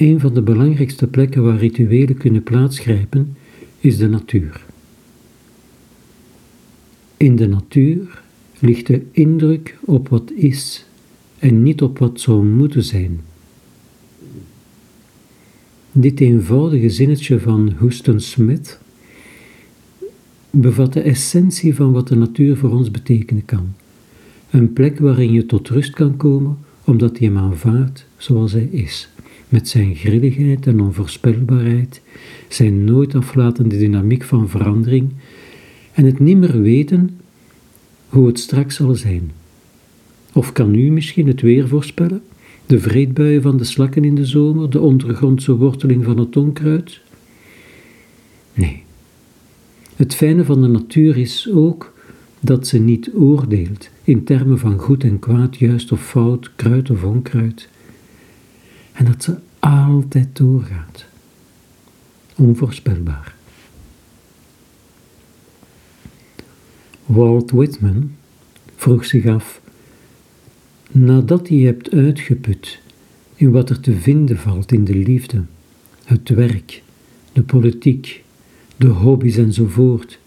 Een 0.00 0.20
van 0.20 0.34
de 0.34 0.42
belangrijkste 0.42 1.06
plekken 1.06 1.42
waar 1.42 1.56
rituelen 1.56 2.16
kunnen 2.16 2.42
plaatsgrijpen 2.42 3.36
is 3.78 3.96
de 3.96 4.08
natuur. 4.08 4.66
In 7.16 7.36
de 7.36 7.46
natuur 7.46 8.22
ligt 8.58 8.86
de 8.86 9.02
indruk 9.10 9.78
op 9.84 10.08
wat 10.08 10.32
is 10.34 10.86
en 11.38 11.62
niet 11.62 11.82
op 11.82 11.98
wat 11.98 12.20
zou 12.20 12.44
moeten 12.44 12.84
zijn. 12.84 13.20
Dit 15.92 16.20
eenvoudige 16.20 16.90
zinnetje 16.90 17.40
van 17.40 17.72
Houston 17.76 18.20
Smith 18.20 18.80
bevat 20.50 20.92
de 20.92 21.00
essentie 21.00 21.74
van 21.74 21.92
wat 21.92 22.08
de 22.08 22.16
natuur 22.16 22.56
voor 22.56 22.70
ons 22.70 22.90
betekenen 22.90 23.44
kan. 23.44 23.74
Een 24.50 24.72
plek 24.72 24.98
waarin 24.98 25.32
je 25.32 25.46
tot 25.46 25.68
rust 25.68 25.90
kan 25.90 26.16
komen, 26.16 26.58
omdat 26.84 27.18
je 27.18 27.24
hem 27.24 27.38
aanvaardt 27.38 28.06
zoals 28.16 28.52
hij 28.52 28.68
is, 28.70 29.08
met 29.50 29.68
zijn 29.68 29.94
grilligheid 29.94 30.66
en 30.66 30.80
onvoorspelbaarheid, 30.80 32.00
zijn 32.48 32.84
nooit 32.84 33.14
aflatende 33.14 33.78
dynamiek 33.78 34.24
van 34.24 34.48
verandering 34.48 35.08
en 35.92 36.04
het 36.04 36.18
nimmer 36.18 36.60
weten 36.62 37.18
hoe 38.08 38.26
het 38.26 38.38
straks 38.38 38.76
zal 38.76 38.94
zijn. 38.94 39.30
Of 40.32 40.52
kan 40.52 40.74
u 40.74 40.90
misschien 40.90 41.26
het 41.26 41.40
weer 41.40 41.68
voorspellen? 41.68 42.22
De 42.66 42.78
vreedbuien 42.78 43.42
van 43.42 43.56
de 43.56 43.64
slakken 43.64 44.04
in 44.04 44.14
de 44.14 44.26
zomer, 44.26 44.70
de 44.70 44.80
ondergrondse 44.80 45.56
worteling 45.56 46.04
van 46.04 46.18
het 46.18 46.36
onkruid? 46.36 47.00
Nee. 48.54 48.82
Het 49.96 50.14
fijne 50.14 50.44
van 50.44 50.62
de 50.62 50.68
natuur 50.68 51.16
is 51.16 51.50
ook 51.52 51.92
dat 52.40 52.66
ze 52.66 52.78
niet 52.78 53.10
oordeelt 53.14 53.88
in 54.04 54.24
termen 54.24 54.58
van 54.58 54.78
goed 54.78 55.04
en 55.04 55.18
kwaad, 55.18 55.56
juist 55.56 55.92
of 55.92 56.06
fout, 56.06 56.50
kruid 56.56 56.90
of 56.90 57.04
onkruid. 57.04 57.68
En 59.00 59.06
dat 59.06 59.22
ze 59.22 59.36
altijd 59.58 60.36
doorgaat. 60.36 61.04
Onvoorspelbaar. 62.36 63.34
Walt 67.06 67.50
Whitman 67.50 68.10
vroeg 68.76 69.04
zich 69.04 69.26
af, 69.26 69.60
nadat 70.90 71.48
je 71.48 71.64
hebt 71.64 71.90
uitgeput 71.90 72.80
in 73.34 73.50
wat 73.50 73.70
er 73.70 73.80
te 73.80 73.92
vinden 73.92 74.38
valt 74.38 74.72
in 74.72 74.84
de 74.84 74.94
liefde, 74.94 75.42
het 76.04 76.28
werk, 76.28 76.82
de 77.32 77.42
politiek, 77.42 78.24
de 78.76 78.88
hobby's 78.88 79.36
enzovoort, 79.36 80.18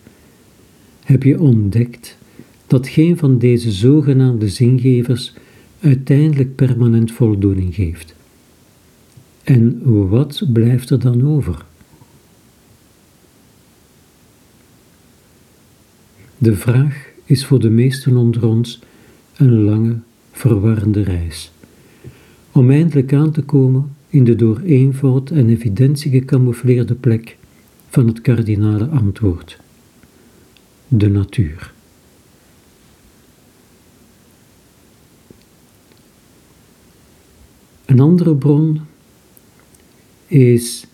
heb 1.03 1.23
je 1.23 1.39
ontdekt 1.39 2.17
dat 2.67 2.87
geen 2.87 3.17
van 3.17 3.37
deze 3.37 3.71
zogenaamde 3.71 4.49
zingevers 4.49 5.33
uiteindelijk 5.79 6.55
permanent 6.55 7.11
voldoening 7.11 7.75
geeft. 7.75 8.15
En 9.43 9.81
wat 10.09 10.43
blijft 10.53 10.89
er 10.89 10.99
dan 10.99 11.27
over? 11.27 11.65
De 16.37 16.55
vraag 16.55 17.07
is 17.25 17.45
voor 17.45 17.59
de 17.59 17.69
meesten 17.69 18.17
onder 18.17 18.47
ons 18.47 18.81
een 19.35 19.63
lange, 19.63 19.99
verwarrende 20.31 21.03
reis. 21.03 21.51
Om 22.51 22.71
eindelijk 22.71 23.13
aan 23.13 23.31
te 23.31 23.41
komen 23.41 23.95
in 24.09 24.23
de 24.23 24.35
door 24.35 24.59
eenvoud 24.59 25.29
en 25.29 25.49
evidentie 25.49 26.11
gecamoufleerde 26.11 26.95
plek 26.95 27.37
van 27.89 28.07
het 28.07 28.21
kardinale 28.21 28.85
antwoord: 28.85 29.59
de 30.87 31.09
natuur. 31.09 31.73
Een 37.85 37.99
andere 37.99 38.35
bron 38.35 38.81
is 40.33 40.85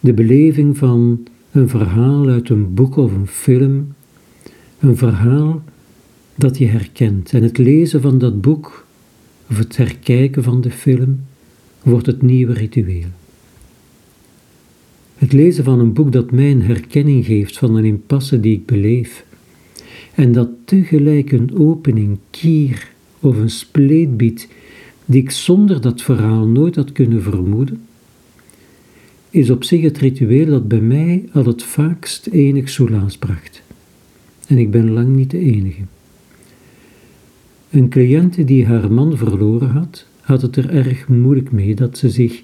de 0.00 0.12
beleving 0.12 0.76
van 0.76 1.26
een 1.50 1.68
verhaal 1.68 2.28
uit 2.28 2.48
een 2.48 2.74
boek 2.74 2.96
of 2.96 3.12
een 3.12 3.26
film 3.26 3.94
een 4.78 4.96
verhaal 4.96 5.62
dat 6.34 6.58
je 6.58 6.66
herkent. 6.66 7.32
En 7.32 7.42
het 7.42 7.58
lezen 7.58 8.00
van 8.00 8.18
dat 8.18 8.40
boek, 8.40 8.86
of 9.50 9.58
het 9.58 9.76
herkijken 9.76 10.42
van 10.42 10.60
de 10.60 10.70
film, 10.70 11.20
wordt 11.82 12.06
het 12.06 12.22
nieuwe 12.22 12.52
ritueel. 12.52 13.08
Het 15.16 15.32
lezen 15.32 15.64
van 15.64 15.80
een 15.80 15.92
boek 15.92 16.12
dat 16.12 16.30
mij 16.30 16.50
een 16.50 16.62
herkenning 16.62 17.26
geeft 17.26 17.58
van 17.58 17.76
een 17.76 17.84
impasse 17.84 18.40
die 18.40 18.54
ik 18.54 18.66
beleef, 18.66 19.24
en 20.14 20.32
dat 20.32 20.48
tegelijk 20.64 21.32
een 21.32 21.58
opening, 21.58 22.18
kier 22.30 22.88
of 23.20 23.36
een 23.36 23.50
spleet 23.50 24.16
biedt 24.16 24.48
die 25.04 25.22
ik 25.22 25.30
zonder 25.30 25.80
dat 25.80 26.02
verhaal 26.02 26.46
nooit 26.46 26.76
had 26.76 26.92
kunnen 26.92 27.22
vermoeden, 27.22 27.80
is 29.38 29.50
op 29.50 29.64
zich 29.64 29.82
het 29.82 29.98
ritueel 29.98 30.46
dat 30.46 30.68
bij 30.68 30.80
mij 30.80 31.28
al 31.32 31.44
het 31.44 31.62
vaakst 31.62 32.26
enig 32.26 32.68
soelaas 32.68 33.18
bracht. 33.18 33.62
En 34.46 34.58
ik 34.58 34.70
ben 34.70 34.90
lang 34.90 35.08
niet 35.08 35.30
de 35.30 35.38
enige. 35.38 35.82
Een 37.70 37.88
cliënte 37.88 38.44
die 38.44 38.66
haar 38.66 38.92
man 38.92 39.16
verloren 39.16 39.68
had, 39.68 40.06
had 40.20 40.42
het 40.42 40.56
er 40.56 40.70
erg 40.70 41.08
moeilijk 41.08 41.52
mee 41.52 41.74
dat 41.74 41.98
ze 41.98 42.10
zich, 42.10 42.42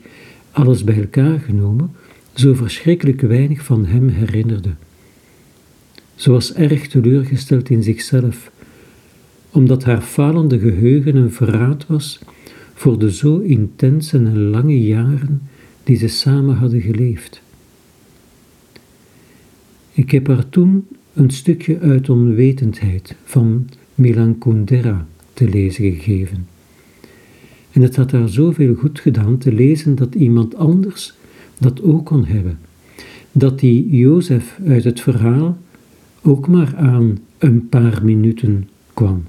alles 0.51 0.85
bij 0.85 1.01
elkaar 1.01 1.39
genomen, 1.39 1.91
zo 2.35 2.55
verschrikkelijk 2.55 3.21
weinig 3.21 3.63
van 3.63 3.87
hem 3.87 4.09
herinnerde. 4.09 4.71
Ze 6.15 6.31
was 6.31 6.55
erg 6.55 6.89
teleurgesteld 6.89 7.71
in 7.71 7.83
zichzelf, 7.83 8.51
omdat 9.51 9.85
haar 9.85 10.01
falende 10.01 10.59
geheugen 10.59 11.17
een 11.17 11.33
verraad 11.33 11.87
was 11.87 12.21
voor 12.75 12.99
de 12.99 13.13
zo 13.13 13.39
intense 13.39 14.17
en 14.17 14.39
lange 14.39 14.87
jaren 14.87 15.43
die 15.85 15.97
ze 15.97 16.09
samen 16.09 16.57
hadden 16.57 16.81
geleefd. 16.81 17.43
Ik 19.93 20.11
heb 20.11 20.27
haar 20.27 20.49
toen 20.49 20.87
een 21.15 21.31
stukje 21.31 21.79
uit 21.79 22.09
onwetendheid 22.09 23.17
van 23.25 23.69
Milan 23.95 24.39
Kundera 24.39 25.07
te 25.33 25.49
lezen 25.49 25.93
gegeven. 25.93 26.47
En 27.73 27.83
het 27.83 27.97
had 27.97 28.11
haar 28.11 28.29
zoveel 28.29 28.75
goed 28.75 29.01
gedaan 29.01 29.39
te 29.39 29.53
lezen 29.53 29.95
dat 29.95 30.15
iemand 30.15 30.55
anders 30.55 31.15
dat 31.59 31.83
ook 31.83 32.07
kon 32.07 32.25
hebben. 32.25 32.59
Dat 33.33 33.61
die 33.61 33.97
Jozef 33.97 34.59
uit 34.67 34.85
het 34.85 35.01
verhaal 35.01 35.59
ook 36.23 36.49
maar 36.49 36.77
aan 36.77 37.19
een 37.39 37.69
paar 37.69 38.05
minuten 38.05 38.69
kwam. 38.95 39.23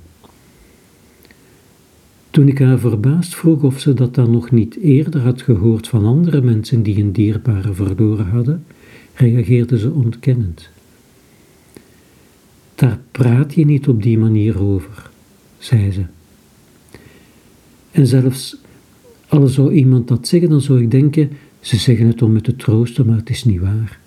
Toen 2.35 2.47
ik 2.47 2.59
haar 2.59 2.79
verbaasd 2.79 3.35
vroeg 3.35 3.63
of 3.63 3.79
ze 3.79 3.93
dat 3.93 4.15
dan 4.15 4.31
nog 4.31 4.51
niet 4.51 4.77
eerder 4.77 5.21
had 5.21 5.41
gehoord 5.41 5.87
van 5.87 6.05
andere 6.05 6.41
mensen 6.41 6.83
die 6.83 7.01
een 7.01 7.11
dierbare 7.11 7.73
verloren 7.73 8.25
hadden, 8.25 8.65
reageerde 9.13 9.77
ze 9.79 9.91
ontkennend. 9.91 10.69
Daar 12.75 12.99
praat 13.11 13.53
je 13.53 13.65
niet 13.65 13.87
op 13.87 14.03
die 14.03 14.17
manier 14.17 14.61
over, 14.61 15.09
zei 15.57 15.91
ze. 15.91 16.03
En 17.91 18.07
zelfs 18.07 18.57
al 19.27 19.47
zou 19.47 19.73
iemand 19.73 20.07
dat 20.07 20.27
zeggen, 20.27 20.49
dan 20.49 20.61
zou 20.61 20.81
ik 20.81 20.91
denken, 20.91 21.29
ze 21.59 21.77
zeggen 21.77 22.07
het 22.07 22.21
om 22.21 22.31
me 22.31 22.41
te 22.41 22.55
troosten, 22.55 23.05
maar 23.05 23.17
het 23.17 23.29
is 23.29 23.43
niet 23.43 23.61
waar. 23.61 23.99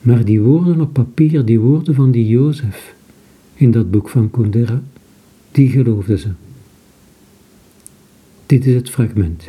Maar 0.00 0.24
die 0.24 0.40
woorden 0.40 0.80
op 0.80 0.92
papier, 0.92 1.44
die 1.44 1.60
woorden 1.60 1.94
van 1.94 2.10
die 2.10 2.28
Jozef 2.28 2.94
in 3.54 3.70
dat 3.70 3.90
boek 3.90 4.08
van 4.08 4.30
Kundera, 4.30 4.82
die 5.56 5.70
geloofde 5.70 6.18
ze. 6.18 6.28
Dit 8.46 8.66
is 8.66 8.74
het 8.74 8.90
fragment. 8.90 9.48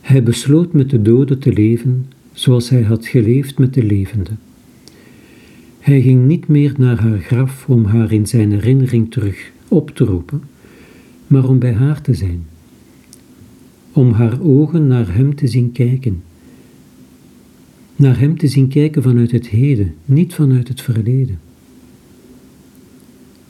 Hij 0.00 0.22
besloot 0.22 0.72
met 0.72 0.90
de 0.90 1.02
doden 1.02 1.38
te 1.38 1.52
leven 1.52 2.06
zoals 2.32 2.68
hij 2.68 2.82
had 2.82 3.06
geleefd 3.06 3.58
met 3.58 3.74
de 3.74 3.82
levende. 3.82 4.30
Hij 5.78 6.02
ging 6.02 6.26
niet 6.26 6.48
meer 6.48 6.74
naar 6.76 7.00
haar 7.00 7.18
graf 7.18 7.68
om 7.68 7.84
haar 7.84 8.12
in 8.12 8.26
zijn 8.26 8.50
herinnering 8.50 9.10
terug 9.10 9.52
op 9.68 9.90
te 9.90 10.04
roepen, 10.04 10.42
maar 11.26 11.48
om 11.48 11.58
bij 11.58 11.72
haar 11.72 12.00
te 12.00 12.14
zijn, 12.14 12.46
om 13.92 14.12
haar 14.12 14.40
ogen 14.40 14.86
naar 14.86 15.14
hem 15.14 15.34
te 15.34 15.46
zien 15.46 15.72
kijken, 15.72 16.22
naar 17.96 18.18
hem 18.18 18.38
te 18.38 18.46
zien 18.46 18.68
kijken 18.68 19.02
vanuit 19.02 19.30
het 19.30 19.48
heden, 19.48 19.94
niet 20.04 20.34
vanuit 20.34 20.68
het 20.68 20.80
verleden. 20.80 21.38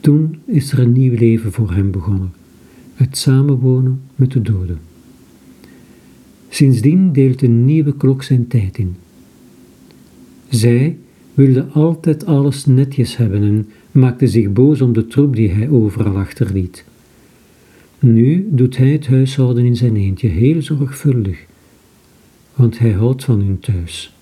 Toen 0.02 0.38
is 0.44 0.72
er 0.72 0.78
een 0.78 0.92
nieuw 0.92 1.14
leven 1.14 1.52
voor 1.52 1.72
hem 1.72 1.90
begonnen, 1.90 2.32
het 2.94 3.16
samenwonen 3.16 4.00
met 4.14 4.32
de 4.32 4.42
doden. 4.42 4.78
Sindsdien 6.48 7.12
deelt 7.12 7.42
een 7.42 7.64
nieuwe 7.64 7.96
klok 7.96 8.22
zijn 8.22 8.46
tijd 8.46 8.78
in. 8.78 8.96
Zij 10.48 10.98
wilde 11.34 11.66
altijd 11.66 12.26
alles 12.26 12.66
netjes 12.66 13.16
hebben 13.16 13.42
en 13.42 13.68
maakte 13.90 14.26
zich 14.26 14.52
boos 14.52 14.80
om 14.80 14.92
de 14.92 15.06
troep 15.06 15.36
die 15.36 15.50
hij 15.50 15.68
overal 15.68 16.16
achterliet. 16.16 16.84
Nu 17.98 18.48
doet 18.50 18.76
hij 18.76 18.90
het 18.90 19.06
huishouden 19.06 19.64
in 19.64 19.76
zijn 19.76 19.96
eentje 19.96 20.28
heel 20.28 20.62
zorgvuldig, 20.62 21.46
want 22.54 22.78
hij 22.78 22.92
houdt 22.92 23.24
van 23.24 23.40
hun 23.40 23.58
thuis, 23.58 24.16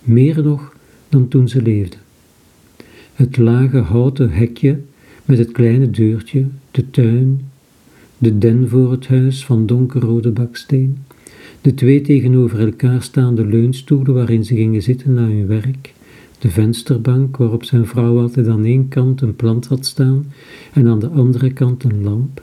meer 0.00 0.42
nog 0.42 0.76
dan 1.08 1.28
toen 1.28 1.48
ze 1.48 1.62
leefden. 1.62 2.00
Het 3.14 3.36
lage 3.36 3.78
houten 3.78 4.30
hekje 4.30 4.78
met 5.24 5.38
het 5.38 5.52
kleine 5.52 5.90
deurtje, 5.90 6.46
de 6.70 6.90
tuin, 6.90 7.40
de 8.18 8.38
den 8.38 8.68
voor 8.68 8.90
het 8.90 9.06
huis 9.06 9.44
van 9.44 9.66
donkerrode 9.66 10.30
baksteen, 10.30 10.98
de 11.60 11.74
twee 11.74 12.00
tegenover 12.00 12.60
elkaar 12.60 13.02
staande 13.02 13.46
leunstoelen 13.46 14.14
waarin 14.14 14.44
ze 14.44 14.54
gingen 14.54 14.82
zitten 14.82 15.14
na 15.14 15.22
hun 15.22 15.46
werk, 15.46 15.94
de 16.38 16.50
vensterbank 16.50 17.36
waarop 17.36 17.64
zijn 17.64 17.86
vrouw 17.86 18.20
altijd 18.20 18.48
aan 18.48 18.64
één 18.64 18.88
kant 18.88 19.20
een 19.20 19.36
plant 19.36 19.66
had 19.66 19.86
staan 19.86 20.26
en 20.72 20.88
aan 20.88 20.98
de 20.98 21.08
andere 21.08 21.52
kant 21.52 21.84
een 21.84 22.02
lamp. 22.02 22.42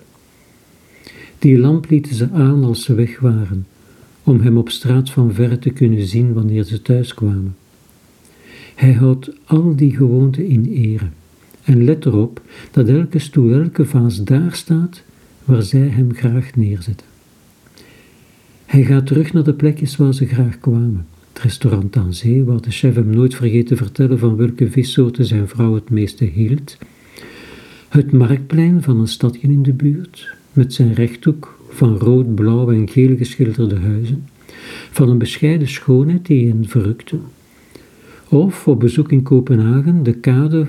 Die 1.40 1.58
lamp 1.58 1.90
lieten 1.90 2.16
ze 2.16 2.30
aan 2.32 2.64
als 2.64 2.84
ze 2.84 2.94
weg 2.94 3.20
waren, 3.20 3.66
om 4.24 4.40
hem 4.40 4.58
op 4.58 4.70
straat 4.70 5.10
van 5.10 5.34
verre 5.34 5.60
te 5.60 5.70
kunnen 5.70 6.08
zien 6.08 6.34
wanneer 6.34 6.64
ze 6.64 6.82
thuis 6.82 7.14
kwamen. 7.14 7.56
Hij 8.76 8.94
houdt 8.94 9.32
al 9.46 9.76
die 9.76 9.96
gewoonten 9.96 10.46
in 10.46 10.66
ere 10.66 11.06
en 11.68 11.84
let 11.84 12.06
erop 12.06 12.42
dat 12.72 12.88
elke 12.88 13.20
stoel, 13.20 13.54
elke 13.54 13.86
vaas 13.86 14.24
daar 14.24 14.54
staat 14.54 15.04
waar 15.46 15.62
zij 15.62 15.88
hem 15.88 16.14
graag 16.14 16.56
neerzetten. 16.56 17.08
Hij 18.66 18.84
gaat 18.84 19.06
terug 19.06 19.34
naar 19.34 19.44
de 19.44 19.54
plekjes 19.54 19.96
waar 19.96 20.14
ze 20.14 20.26
graag 20.26 20.60
kwamen. 20.60 21.08
Het 21.34 21.42
restaurant 21.42 21.96
aan 21.96 22.14
zee, 22.14 22.44
waar 22.44 22.62
de 22.62 22.72
chef 22.72 22.96
hem 22.96 23.10
nooit 23.10 23.36
vergeet 23.36 23.68
te 23.68 23.76
vertellen 23.76 24.20
van 24.20 24.36
welke 24.36 24.72
vissoorten 24.72 25.26
zijn 25.26 25.48
vrouw 25.48 25.74
het 25.74 25.90
meeste 25.90 26.26
hield. 26.26 26.78
Het 27.90 28.12
marktplein 28.12 28.84
van 28.84 29.00
een 29.00 29.08
stadje 29.08 29.48
in 29.48 29.64
de 29.64 29.74
buurt, 29.74 30.36
met 30.54 30.74
zijn 30.74 30.94
rechthoek 30.94 31.60
van 31.70 31.98
rood, 31.98 32.36
blauw 32.36 32.72
en 32.72 32.90
geel 32.90 33.18
geschilderde 33.18 33.80
huizen, 33.80 34.26
van 34.92 35.10
een 35.10 35.18
bescheiden 35.18 35.68
schoonheid 35.68 36.26
die 36.26 36.48
hen 36.48 36.68
verrukte. 36.68 37.18
Of 38.30 38.68
op 38.68 38.80
bezoek 38.80 39.12
in 39.12 39.24
Kopenhagen, 39.24 40.04
de 40.04 40.14
kade 40.14 40.68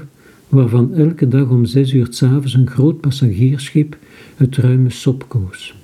waarvan 0.49 0.95
elke 0.95 1.29
dag 1.29 1.49
om 1.49 1.65
zes 1.65 1.93
uur 1.93 2.07
s'avonds 2.11 2.55
een 2.55 2.71
groot 2.71 3.01
passagiersschip 3.01 3.97
het 4.37 4.57
ruime 4.57 4.91
sop 4.91 5.25
koos. 5.29 5.75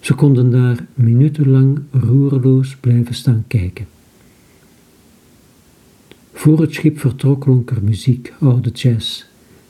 Ze 0.00 0.14
konden 0.14 0.50
daar 0.50 0.86
minutenlang 0.94 1.80
roerloos 1.90 2.76
blijven 2.76 3.14
staan 3.14 3.44
kijken. 3.46 3.86
Voor 6.32 6.60
het 6.60 6.74
schip 6.74 6.98
vertrok 6.98 7.40
klonk 7.40 7.70
er 7.70 7.82
muziek, 7.82 8.32
oude 8.40 8.70
jazz, 8.70 9.24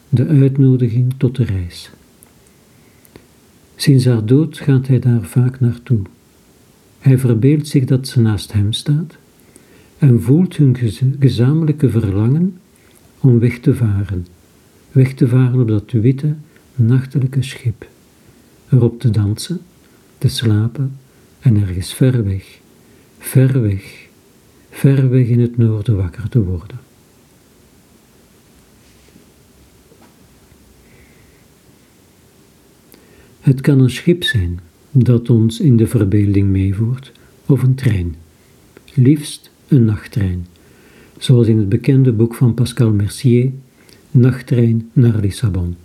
de 0.09 0.26
uitnodiging 0.26 1.14
tot 1.16 1.37
de 1.37 1.44
reis. 1.44 1.90
Sinds 3.76 4.05
haar 4.05 4.24
dood 4.24 4.59
gaat 4.59 4.87
hij 4.87 4.98
daar 4.98 5.22
vaak 5.22 5.61
naartoe. 5.61 6.00
Hij 6.98 7.18
verbeeldt 7.18 7.68
zich 7.68 7.85
dat 7.85 8.09
ze 8.09 8.20
naast 8.20 8.53
hem 8.53 8.72
staat 8.72 9.16
en 9.98 10.22
voelt 10.22 10.57
hun 10.57 10.76
gezamenlijke 11.18 11.90
verlangen 11.90 12.60
om 13.21 13.39
weg 13.39 13.59
te 13.59 13.75
varen, 13.75 14.27
weg 14.93 15.15
te 15.15 15.29
varen 15.29 15.61
op 15.61 15.69
dat 15.69 15.91
witte, 15.91 16.35
nachtelijke 16.75 17.43
schip, 17.43 17.89
erop 18.69 19.01
te 19.01 19.11
dansen 19.11 19.61
te 20.19 20.29
slapen 20.29 20.97
en 21.41 21.57
ergens 21.57 21.95
ver 21.95 22.25
weg, 22.25 22.61
ver 23.19 23.63
weg, 23.63 24.09
ver 24.71 25.11
weg 25.11 25.27
in 25.27 25.41
het 25.41 25.57
noorden 25.57 25.97
wakker 25.97 26.29
te 26.29 26.43
worden. 26.43 26.79
Het 33.41 33.61
kan 33.61 33.81
een 33.81 33.91
schip 33.91 34.25
zijn 34.25 34.61
dat 34.91 35.31
ons 35.31 35.61
in 35.61 35.77
de 35.77 35.87
verbeelding 35.87 36.49
meevoert, 36.49 37.13
of 37.47 37.63
een 37.63 37.75
trein, 37.75 38.17
liefst 38.95 39.51
een 39.69 39.85
nachttrein, 39.85 40.47
zoals 41.21 41.47
in 41.47 41.59
het 41.59 41.69
bekende 41.69 42.13
boek 42.13 42.35
van 42.35 42.55
Pascal 42.55 42.93
Mercier, 42.93 43.51
Nachttrein 44.11 44.91
naar 44.93 45.21
Lissabon. 45.21 45.77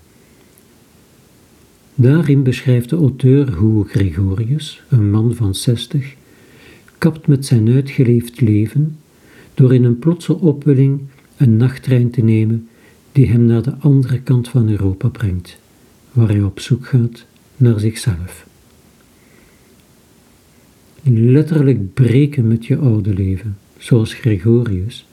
Daarin 1.95 2.43
beschrijft 2.43 2.89
de 2.89 2.95
auteur 2.95 3.53
hoe 3.53 3.87
Gregorius, 3.87 4.83
een 4.89 5.09
man 5.11 5.35
van 5.35 5.55
zestig, 5.55 6.15
kapt 6.97 7.27
met 7.27 7.45
zijn 7.45 7.69
uitgeleefd 7.69 8.41
leven 8.41 8.97
door 9.53 9.73
in 9.73 9.83
een 9.83 9.99
plotse 9.99 10.39
opwelling 10.39 11.01
een 11.37 11.57
nachttrein 11.57 12.09
te 12.09 12.21
nemen 12.21 12.67
die 13.11 13.27
hem 13.27 13.45
naar 13.45 13.61
de 13.61 13.75
andere 13.79 14.21
kant 14.21 14.47
van 14.47 14.69
Europa 14.69 15.07
brengt, 15.07 15.57
waar 16.11 16.27
hij 16.27 16.41
op 16.41 16.59
zoek 16.59 16.85
gaat 16.85 17.25
naar 17.57 17.79
zichzelf. 17.79 18.47
Letterlijk 21.03 21.93
breken 21.93 22.47
met 22.47 22.65
je 22.65 22.77
oude 22.77 23.13
leven, 23.13 23.57
zoals 23.77 24.13
Gregorius, 24.13 25.05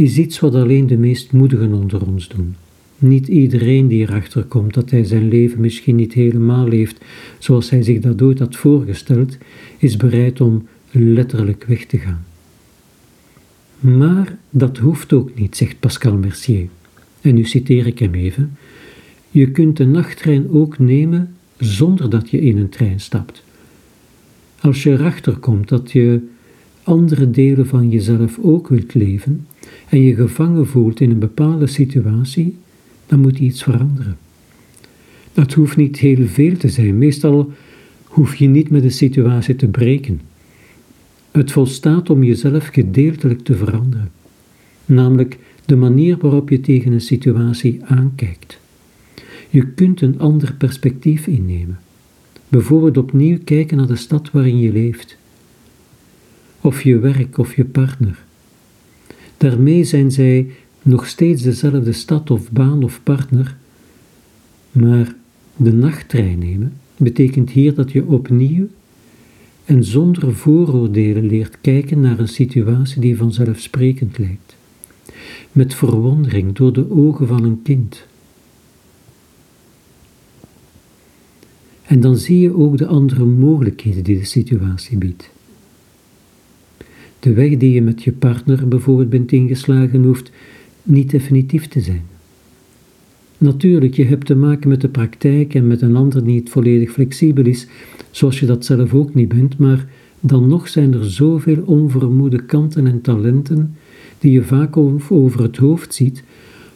is 0.00 0.18
iets 0.18 0.40
wat 0.40 0.54
alleen 0.54 0.86
de 0.86 0.96
meest 0.96 1.32
moedigen 1.32 1.72
onder 1.72 2.06
ons 2.06 2.28
doen. 2.28 2.54
Niet 2.98 3.28
iedereen 3.28 3.88
die 3.88 4.00
erachter 4.00 4.44
komt 4.44 4.74
dat 4.74 4.90
hij 4.90 5.04
zijn 5.04 5.28
leven 5.28 5.60
misschien 5.60 5.96
niet 5.96 6.12
helemaal 6.12 6.68
leeft 6.68 7.04
zoals 7.38 7.70
hij 7.70 7.82
zich 7.82 8.00
dat 8.00 8.22
ooit 8.22 8.38
had 8.38 8.56
voorgesteld, 8.56 9.36
is 9.78 9.96
bereid 9.96 10.40
om 10.40 10.66
letterlijk 10.90 11.64
weg 11.64 11.86
te 11.86 11.98
gaan. 11.98 12.24
Maar 13.80 14.38
dat 14.50 14.78
hoeft 14.78 15.12
ook 15.12 15.38
niet, 15.38 15.56
zegt 15.56 15.80
Pascal 15.80 16.16
Mercier. 16.16 16.68
En 17.20 17.34
nu 17.34 17.44
citeer 17.44 17.86
ik 17.86 17.98
hem 17.98 18.14
even. 18.14 18.56
Je 19.30 19.50
kunt 19.50 19.76
de 19.76 19.86
nachttrein 19.86 20.50
ook 20.50 20.78
nemen 20.78 21.34
zonder 21.58 22.10
dat 22.10 22.30
je 22.30 22.40
in 22.40 22.58
een 22.58 22.68
trein 22.68 23.00
stapt. 23.00 23.42
Als 24.60 24.82
je 24.82 24.90
erachter 24.90 25.36
komt 25.36 25.68
dat 25.68 25.92
je 25.92 26.20
andere 26.82 27.30
delen 27.30 27.66
van 27.66 27.88
jezelf 27.88 28.38
ook 28.42 28.68
wilt 28.68 28.94
leven 28.94 29.46
en 29.88 30.02
je 30.02 30.14
gevangen 30.14 30.66
voelt 30.66 31.00
in 31.00 31.10
een 31.10 31.18
bepaalde 31.18 31.66
situatie, 31.66 32.56
dan 33.06 33.20
moet 33.20 33.38
iets 33.38 33.62
veranderen. 33.62 34.16
Dat 35.32 35.52
hoeft 35.52 35.76
niet 35.76 35.98
heel 35.98 36.26
veel 36.26 36.56
te 36.56 36.68
zijn. 36.68 36.98
Meestal 36.98 37.52
hoef 38.04 38.34
je 38.34 38.46
niet 38.46 38.70
met 38.70 38.82
de 38.82 38.90
situatie 38.90 39.56
te 39.56 39.66
breken. 39.66 40.20
Het 41.30 41.52
volstaat 41.52 42.10
om 42.10 42.24
jezelf 42.24 42.66
gedeeltelijk 42.66 43.40
te 43.40 43.54
veranderen, 43.54 44.10
namelijk 44.84 45.38
de 45.64 45.76
manier 45.76 46.16
waarop 46.18 46.48
je 46.48 46.60
tegen 46.60 46.92
een 46.92 47.00
situatie 47.00 47.80
aankijkt. 47.84 48.60
Je 49.50 49.66
kunt 49.66 50.00
een 50.00 50.18
ander 50.18 50.54
perspectief 50.54 51.26
innemen. 51.26 51.78
Bijvoorbeeld 52.48 52.96
opnieuw 52.96 53.38
kijken 53.44 53.76
naar 53.76 53.86
de 53.86 53.96
stad 53.96 54.30
waarin 54.30 54.58
je 54.58 54.72
leeft, 54.72 55.18
of 56.60 56.82
je 56.82 56.98
werk 56.98 57.38
of 57.38 57.56
je 57.56 57.64
partner. 57.64 58.24
Daarmee 59.36 59.84
zijn 59.84 60.12
zij 60.12 60.50
nog 60.82 61.06
steeds 61.06 61.42
dezelfde 61.42 61.92
stad 61.92 62.30
of 62.30 62.50
baan 62.50 62.82
of 62.82 63.00
partner, 63.02 63.56
maar 64.72 65.14
de 65.56 65.72
nachttrein 65.72 66.38
nemen 66.38 66.72
betekent 66.96 67.50
hier 67.50 67.74
dat 67.74 67.92
je 67.92 68.06
opnieuw 68.06 68.68
en 69.64 69.84
zonder 69.84 70.34
vooroordelen 70.34 71.26
leert 71.26 71.60
kijken 71.60 72.00
naar 72.00 72.18
een 72.18 72.28
situatie 72.28 73.00
die 73.00 73.16
vanzelfsprekend 73.16 74.18
lijkt, 74.18 74.56
met 75.52 75.74
verwondering 75.74 76.54
door 76.54 76.72
de 76.72 76.90
ogen 76.90 77.26
van 77.26 77.44
een 77.44 77.62
kind. 77.62 78.06
En 81.82 82.00
dan 82.00 82.16
zie 82.16 82.40
je 82.40 82.56
ook 82.56 82.78
de 82.78 82.86
andere 82.86 83.24
mogelijkheden 83.24 84.04
die 84.04 84.18
de 84.18 84.24
situatie 84.24 84.98
biedt. 84.98 85.30
De 87.20 87.32
weg 87.32 87.56
die 87.56 87.72
je 87.72 87.82
met 87.82 88.02
je 88.02 88.12
partner 88.12 88.68
bijvoorbeeld 88.68 89.10
bent 89.10 89.32
ingeslagen 89.32 90.04
hoeft 90.04 90.30
niet 90.82 91.10
definitief 91.10 91.68
te 91.68 91.80
zijn. 91.80 92.02
Natuurlijk, 93.38 93.94
je 93.94 94.04
hebt 94.04 94.26
te 94.26 94.34
maken 94.34 94.68
met 94.68 94.80
de 94.80 94.88
praktijk 94.88 95.54
en 95.54 95.66
met 95.66 95.82
een 95.82 95.96
ander 95.96 96.24
die 96.24 96.34
niet 96.34 96.50
volledig 96.50 96.90
flexibel 96.90 97.44
is, 97.44 97.66
zoals 98.10 98.40
je 98.40 98.46
dat 98.46 98.64
zelf 98.64 98.94
ook 98.94 99.14
niet 99.14 99.28
bent, 99.28 99.58
maar 99.58 99.86
dan 100.20 100.48
nog 100.48 100.68
zijn 100.68 100.94
er 100.94 101.10
zoveel 101.10 101.62
onvermoede 101.64 102.44
kanten 102.44 102.86
en 102.86 103.00
talenten 103.00 103.76
die 104.18 104.32
je 104.32 104.42
vaak 104.42 104.76
over 105.08 105.42
het 105.42 105.56
hoofd 105.56 105.94
ziet, 105.94 106.24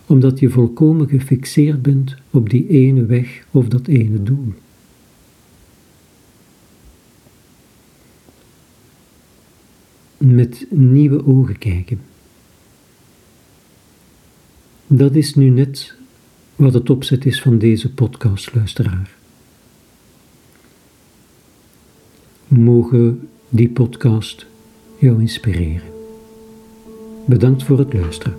omdat 0.07 0.38
je 0.40 0.48
volkomen 0.48 1.09
gefixeerd 1.09 1.83
bent 1.83 2.16
op 2.30 2.50
die 2.50 2.68
ene 2.68 3.07
weg 3.07 3.46
of 3.50 3.68
dat 3.68 3.87
ene 3.87 4.22
doel. 4.22 4.52
Met 10.27 10.67
nieuwe 10.71 11.27
ogen 11.27 11.59
kijken. 11.59 12.01
Dat 14.87 15.15
is 15.15 15.35
nu 15.35 15.49
net 15.49 15.95
wat 16.57 16.75
het 16.75 16.91
opzet 16.91 17.27
is 17.27 17.43
van 17.43 17.59
deze 17.59 17.95
podcastluisteraar. 17.95 19.17
Mogen 22.49 23.29
die 23.49 23.69
podcast 23.69 24.47
jou 24.99 25.21
inspireren. 25.21 25.89
Bedankt 27.25 27.63
voor 27.63 27.79
het 27.79 27.93
luisteren. 27.93 28.37